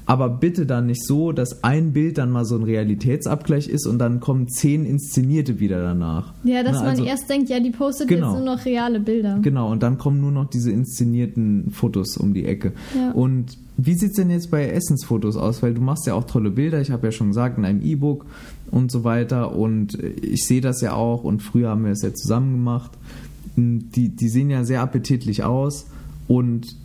[0.07, 3.97] Aber bitte dann nicht so, dass ein Bild dann mal so ein Realitätsabgleich ist und
[3.97, 6.33] dann kommen zehn Inszenierte wieder danach.
[6.43, 8.99] Ja, dass Na, also, man erst denkt, ja, die postet genau, jetzt nur noch reale
[8.99, 9.39] Bilder.
[9.41, 12.73] Genau, und dann kommen nur noch diese inszenierten Fotos um die Ecke.
[12.95, 13.13] Ja.
[13.13, 15.63] Und wie sieht es denn jetzt bei Essensfotos aus?
[15.63, 18.27] Weil du machst ja auch tolle Bilder, ich habe ja schon gesagt, in einem E-Book
[18.69, 19.55] und so weiter.
[19.55, 22.91] Und ich sehe das ja auch und früher haben wir es ja zusammen gemacht
[23.55, 25.85] die, die sehen ja sehr appetitlich aus
[26.27, 26.75] und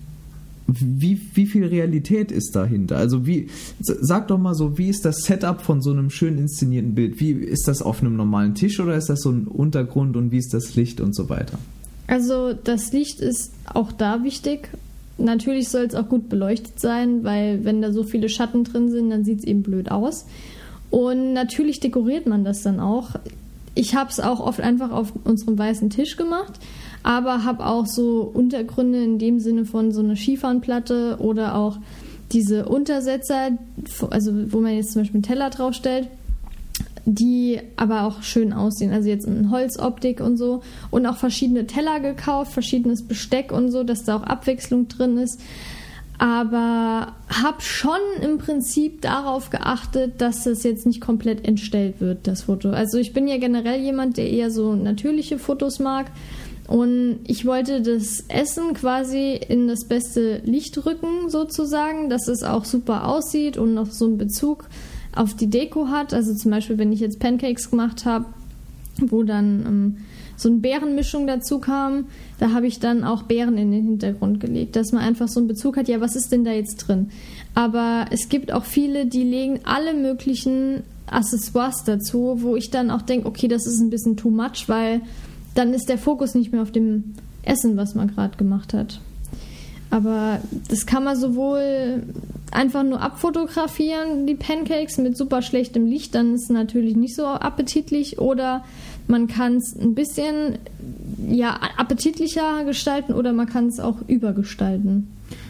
[0.79, 2.97] wie, wie viel Realität ist dahinter?
[2.97, 3.49] Also wie,
[3.81, 7.21] sag doch mal so, wie ist das Setup von so einem schön inszenierten Bild?
[7.21, 10.39] Wie ist das auf einem normalen Tisch oder ist das so ein Untergrund und wie
[10.39, 11.59] ist das Licht und so weiter?
[12.07, 14.69] Also das Licht ist auch da wichtig.
[15.19, 19.11] Natürlich soll es auch gut beleuchtet sein, weil wenn da so viele Schatten drin sind,
[19.11, 20.27] dann sieht es eben blöd aus.
[20.91, 23.17] Und natürlich dekoriert man das dann auch
[23.75, 26.55] ich habe es auch oft einfach auf unserem weißen Tisch gemacht,
[27.03, 31.79] aber habe auch so Untergründe in dem Sinne von so einer Skifahnplatte oder auch
[32.33, 33.53] diese Untersetzer,
[34.11, 36.09] also wo man jetzt zum Beispiel einen Teller draufstellt,
[37.05, 38.93] die aber auch schön aussehen.
[38.93, 40.63] Also jetzt in Holzoptik und so.
[40.91, 45.41] Und auch verschiedene Teller gekauft, verschiedenes Besteck und so, dass da auch Abwechslung drin ist.
[46.21, 52.43] Aber habe schon im Prinzip darauf geachtet, dass das jetzt nicht komplett entstellt wird, das
[52.43, 52.69] Foto.
[52.69, 56.11] Also ich bin ja generell jemand, der eher so natürliche Fotos mag.
[56.69, 62.67] Und ich wollte das Essen quasi in das beste Licht rücken, sozusagen, dass es auch
[62.67, 64.69] super aussieht und noch so einen Bezug
[65.17, 66.13] auf die Deko hat.
[66.13, 68.27] Also zum Beispiel, wenn ich jetzt Pancakes gemacht habe,
[69.01, 69.97] wo dann ähm,
[70.41, 72.07] so eine Bärenmischung dazu kam,
[72.39, 75.49] da habe ich dann auch Bären in den Hintergrund gelegt, dass man einfach so einen
[75.49, 77.11] Bezug hat, ja, was ist denn da jetzt drin?
[77.55, 83.03] Aber es gibt auch viele, die legen alle möglichen Accessoires dazu, wo ich dann auch
[83.03, 85.01] denke, okay, das ist ein bisschen too much, weil
[85.55, 89.01] dann ist der Fokus nicht mehr auf dem Essen, was man gerade gemacht hat.
[89.91, 92.05] Aber das kann man sowohl
[92.53, 97.27] einfach nur abfotografieren, die Pancakes mit super schlechtem Licht, dann ist es natürlich nicht so
[97.27, 98.19] appetitlich.
[98.21, 98.65] Oder
[99.11, 100.59] man kann es ein bisschen
[101.29, 105.09] ja, appetitlicher gestalten oder man kann es auch übergestalten.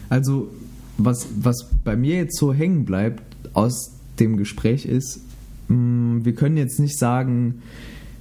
[0.09, 0.49] Also,
[0.97, 5.21] was, was bei mir jetzt so hängen bleibt aus dem Gespräch ist,
[5.67, 7.61] mh, mm, wir können jetzt nicht sagen,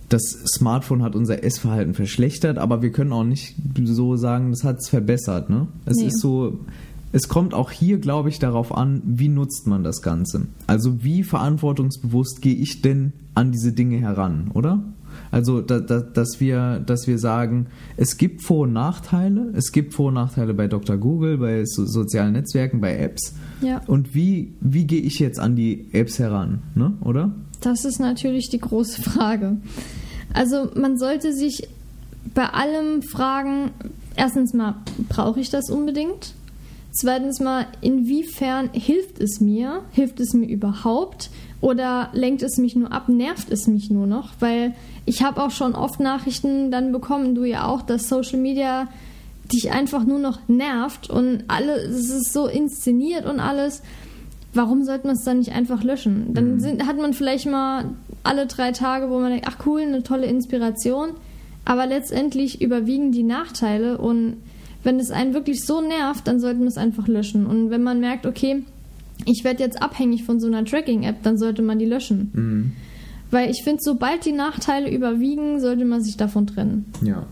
[0.08, 0.22] das
[0.54, 4.88] Smartphone hat unser Essverhalten verschlechtert, aber wir können auch nicht so sagen, das hat es
[4.88, 5.50] verbessert.
[5.50, 5.68] Ne?
[5.86, 6.06] Es nee.
[6.06, 6.58] ist so,
[7.12, 10.48] es kommt auch hier, glaube ich, darauf an, wie nutzt man das Ganze.
[10.66, 14.82] Also wie verantwortungsbewusst gehe ich denn an diese Dinge heran, oder?
[15.30, 17.66] Also, da, da, dass, wir, dass wir sagen,
[17.96, 19.52] es gibt Vor- und Nachteile.
[19.54, 20.96] Es gibt Vor- und Nachteile bei Dr.
[20.96, 23.34] Google, bei so, sozialen Netzwerken, bei Apps.
[23.60, 23.80] Ja.
[23.86, 26.94] Und wie, wie gehe ich jetzt an die Apps heran, ne?
[27.02, 27.30] oder?
[27.60, 29.58] Das ist natürlich die große Frage.
[30.32, 31.68] Also, man sollte sich
[32.34, 33.70] bei allem fragen,
[34.16, 34.76] erstens mal,
[35.08, 36.34] brauche ich das unbedingt?
[36.92, 39.82] Zweitens mal, inwiefern hilft es mir?
[39.92, 41.30] Hilft es mir überhaupt?
[41.60, 44.32] Oder lenkt es mich nur ab, nervt es mich nur noch?
[44.40, 48.88] Weil ich habe auch schon oft Nachrichten dann bekommen, du ja auch, dass Social Media
[49.52, 53.82] dich einfach nur noch nervt und alles, es ist so inszeniert und alles.
[54.54, 56.32] Warum sollte man es dann nicht einfach löschen?
[56.34, 56.60] Dann mhm.
[56.60, 57.90] sind, hat man vielleicht mal
[58.22, 61.10] alle drei Tage, wo man denkt, ach cool, eine tolle Inspiration.
[61.64, 64.38] Aber letztendlich überwiegen die Nachteile und
[64.82, 67.46] wenn es einen wirklich so nervt, dann sollte man es einfach löschen.
[67.46, 68.64] Und wenn man merkt, okay,
[69.26, 72.30] ich werde jetzt abhängig von so einer Tracking-App, dann sollte man die löschen.
[72.32, 72.72] Mhm.
[73.30, 76.86] Weil ich finde, sobald die Nachteile überwiegen, sollte man sich davon trennen.
[77.02, 77.26] Ja,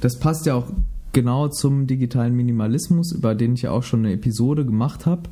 [0.00, 0.66] das passt ja auch
[1.12, 5.22] genau zum digitalen Minimalismus, über den ich ja auch schon eine Episode gemacht habe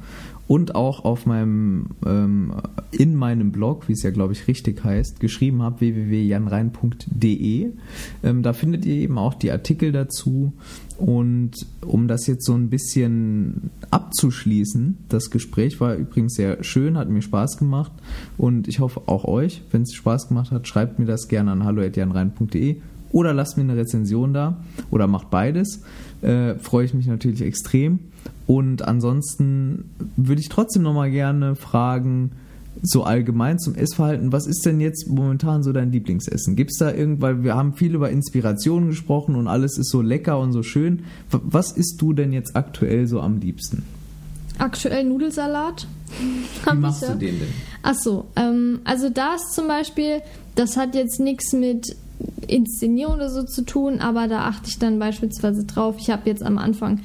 [0.48, 2.52] und auch auf meinem ähm,
[2.90, 7.70] in meinem Blog, wie es ja glaube ich richtig heißt, geschrieben habe www.janrein.de.
[8.22, 10.52] Ähm, da findet ihr eben auch die Artikel dazu
[10.98, 11.52] und
[11.86, 17.22] um das jetzt so ein bisschen abzuschließen, das Gespräch war übrigens sehr schön, hat mir
[17.22, 17.92] Spaß gemacht
[18.36, 21.64] und ich hoffe auch euch, wenn es Spaß gemacht hat, schreibt mir das gerne an
[21.64, 22.76] hallo@janrein.de
[23.12, 25.82] oder lasst mir eine Rezension da oder macht beides.
[26.22, 27.98] Äh, freue ich mich natürlich extrem.
[28.46, 32.32] Und ansonsten würde ich trotzdem nochmal gerne fragen,
[32.80, 36.56] so allgemein zum Essverhalten, was ist denn jetzt momentan so dein Lieblingsessen?
[36.56, 40.38] Gibt es da irgendwann, wir haben viel über Inspirationen gesprochen und alles ist so lecker
[40.38, 41.04] und so schön.
[41.30, 43.84] Was isst du denn jetzt aktuell so am liebsten?
[44.58, 45.86] Aktuell Nudelsalat.
[46.70, 47.48] Wie machst du den denn?
[47.82, 50.20] Ach so, ähm, also das zum Beispiel,
[50.54, 51.96] das hat jetzt nichts mit
[52.46, 55.96] Inszenierung oder so zu tun, aber da achte ich dann beispielsweise drauf.
[55.98, 57.00] Ich habe jetzt am Anfang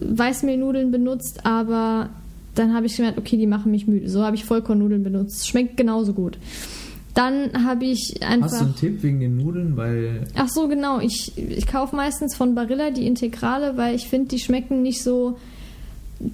[0.00, 2.10] Weißmehlnudeln benutzt, aber
[2.54, 4.08] dann habe ich gemerkt, okay, die machen mich müde.
[4.08, 5.48] So habe ich Vollkornnudeln benutzt.
[5.48, 6.38] Schmeckt genauso gut.
[7.14, 8.50] Dann habe ich einfach.
[8.50, 9.76] Hast du einen Tipp wegen den Nudeln?
[9.76, 10.24] Weil.
[10.36, 11.00] Ach so, genau.
[11.00, 15.36] Ich, ich kaufe meistens von Barilla die Integrale, weil ich finde, die schmecken nicht so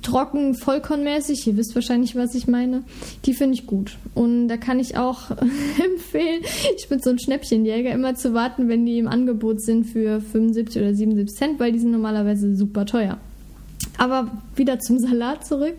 [0.03, 1.47] trocken, vollkornmäßig.
[1.47, 2.85] Ihr wisst wahrscheinlich, was ich meine.
[3.25, 3.99] Die finde ich gut.
[4.15, 5.31] Und da kann ich auch
[5.85, 6.43] empfehlen,
[6.77, 10.83] ich bin so ein Schnäppchenjäger, immer zu warten, wenn die im Angebot sind für 75
[10.83, 13.19] oder 77 Cent, weil die sind normalerweise super teuer.
[13.99, 15.77] Aber wieder zum Salat zurück.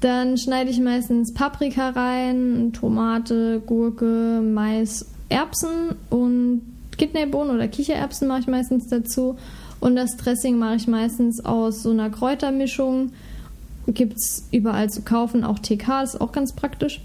[0.00, 6.62] Dann schneide ich meistens Paprika rein, Tomate, Gurke, Mais, Erbsen und
[6.98, 9.36] Kidneybohnen oder Kichererbsen mache ich meistens dazu.
[9.80, 13.12] Und das Dressing mache ich meistens aus so einer Kräutermischung
[13.88, 17.00] Gibt es überall zu kaufen, auch TK ist auch ganz praktisch.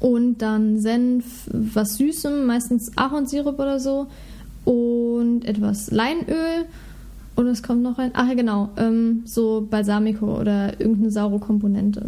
[0.00, 4.06] Und dann Senf, was Süßem, meistens Ahornsirup oder so.
[4.64, 6.66] Und etwas Leinöl.
[7.38, 8.10] Und es kommt noch ein.
[8.14, 8.70] Ach ja, genau.
[8.76, 12.06] Ähm, so Balsamico oder irgendeine saure Komponente.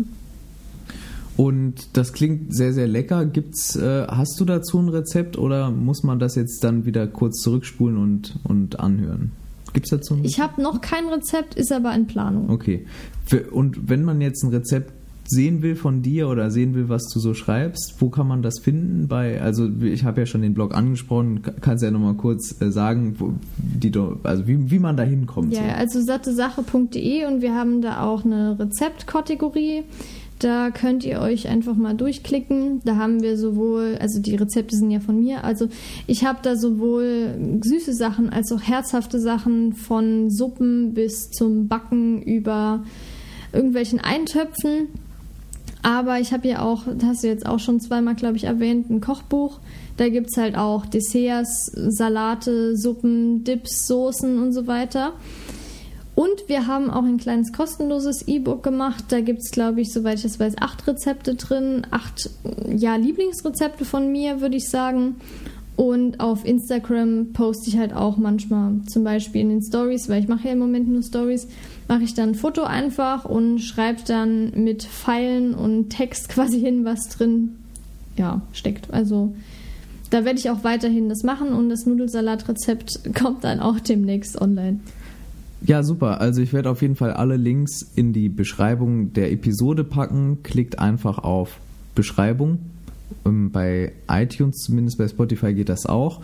[1.36, 3.26] Und das klingt sehr, sehr lecker.
[3.26, 7.42] Gibt's, äh, hast du dazu ein Rezept oder muss man das jetzt dann wieder kurz
[7.42, 9.30] zurückspulen und, und anhören?
[9.72, 12.50] Gibt es dazu ein Ich habe noch kein Rezept, ist aber in Planung.
[12.50, 12.84] Okay.
[13.52, 14.92] Und wenn man jetzt ein Rezept
[15.30, 18.58] sehen will von dir oder sehen will, was du so schreibst, wo kann man das
[18.58, 19.06] finden?
[19.06, 22.70] Bei, also ich habe ja schon den Blog angesprochen, kannst du ja nochmal kurz äh,
[22.70, 23.92] sagen, wo, die,
[24.24, 25.54] also wie, wie man da hinkommt.
[25.54, 25.74] Ja, so.
[25.76, 29.84] also sattesache.de und wir haben da auch eine Rezeptkategorie.
[30.40, 32.80] Da könnt ihr euch einfach mal durchklicken.
[32.84, 35.68] Da haben wir sowohl, also die Rezepte sind ja von mir, also
[36.06, 42.20] ich habe da sowohl süße Sachen als auch herzhafte Sachen von Suppen bis zum Backen
[42.22, 42.82] über
[43.52, 44.88] irgendwelchen Eintöpfen.
[45.82, 48.90] Aber ich habe ja auch, das hast du jetzt auch schon zweimal, glaube ich, erwähnt,
[48.90, 49.60] ein Kochbuch.
[49.96, 55.14] Da gibt es halt auch Desserts, Salate, Suppen, Dips, Soßen und so weiter.
[56.14, 59.04] Und wir haben auch ein kleines kostenloses E-Book gemacht.
[59.08, 61.86] Da gibt es, glaube ich, soweit ich das weiß, acht Rezepte drin.
[61.90, 62.28] Acht
[62.68, 65.16] ja, Lieblingsrezepte von mir, würde ich sagen.
[65.80, 70.28] Und auf Instagram poste ich halt auch manchmal, zum Beispiel in den Stories, weil ich
[70.28, 71.48] mache ja im Moment nur Stories,
[71.88, 76.84] mache ich dann ein Foto einfach und schreibe dann mit Pfeilen und Text quasi hin,
[76.84, 77.56] was drin
[78.18, 78.92] ja, steckt.
[78.92, 79.34] Also
[80.10, 84.80] da werde ich auch weiterhin das machen und das Nudelsalatrezept kommt dann auch demnächst online.
[85.62, 86.20] Ja, super.
[86.20, 90.42] Also ich werde auf jeden Fall alle Links in die Beschreibung der Episode packen.
[90.42, 91.58] Klickt einfach auf
[91.94, 92.58] Beschreibung
[93.24, 96.20] bei iTunes, zumindest bei Spotify geht das auch.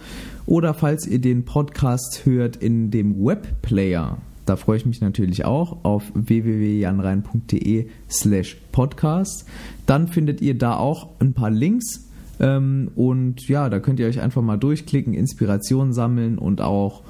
[0.46, 5.84] Oder falls ihr den Podcast hört in dem Webplayer, da freue ich mich natürlich auch
[5.84, 9.46] auf www.janrein.de slash podcast.
[9.86, 12.06] Dann findet ihr da auch ein paar Links
[12.38, 17.02] ähm, und ja, da könnt ihr euch einfach mal durchklicken, Inspiration sammeln und auch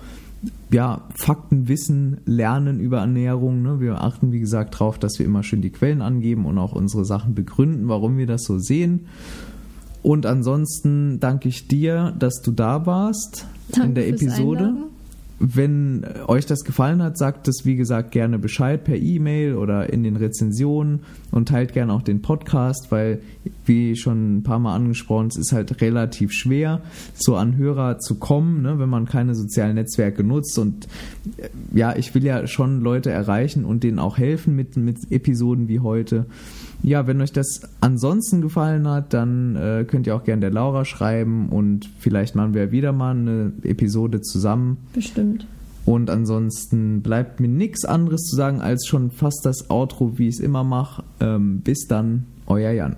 [0.70, 3.62] ja, Faktenwissen lernen über Ernährung.
[3.62, 3.80] Ne?
[3.80, 7.04] Wir achten, wie gesagt, darauf, dass wir immer schön die Quellen angeben und auch unsere
[7.04, 9.06] Sachen begründen, warum wir das so sehen.
[10.06, 14.64] Und ansonsten danke ich dir, dass du da warst Danke in der Episode.
[14.66, 14.84] Einladen.
[15.40, 20.04] Wenn euch das gefallen hat, sagt es wie gesagt gerne Bescheid per E-Mail oder in
[20.04, 21.00] den Rezensionen
[21.32, 23.20] und teilt gerne auch den Podcast, weil,
[23.64, 26.82] wie schon ein paar Mal angesprochen, es ist halt relativ schwer,
[27.14, 30.56] so an Hörer zu kommen, ne, wenn man keine sozialen Netzwerke nutzt.
[30.56, 30.86] Und
[31.36, 35.66] äh, ja, ich will ja schon Leute erreichen und denen auch helfen mit, mit Episoden
[35.66, 36.26] wie heute.
[36.86, 40.84] Ja, wenn euch das ansonsten gefallen hat, dann äh, könnt ihr auch gerne der Laura
[40.84, 44.76] schreiben und vielleicht machen wir wieder mal eine Episode zusammen.
[44.92, 45.48] Bestimmt.
[45.84, 50.36] Und ansonsten bleibt mir nichts anderes zu sagen als schon fast das Outro, wie ich
[50.36, 51.02] es immer mache.
[51.18, 52.94] Ähm, bis dann, euer Jan.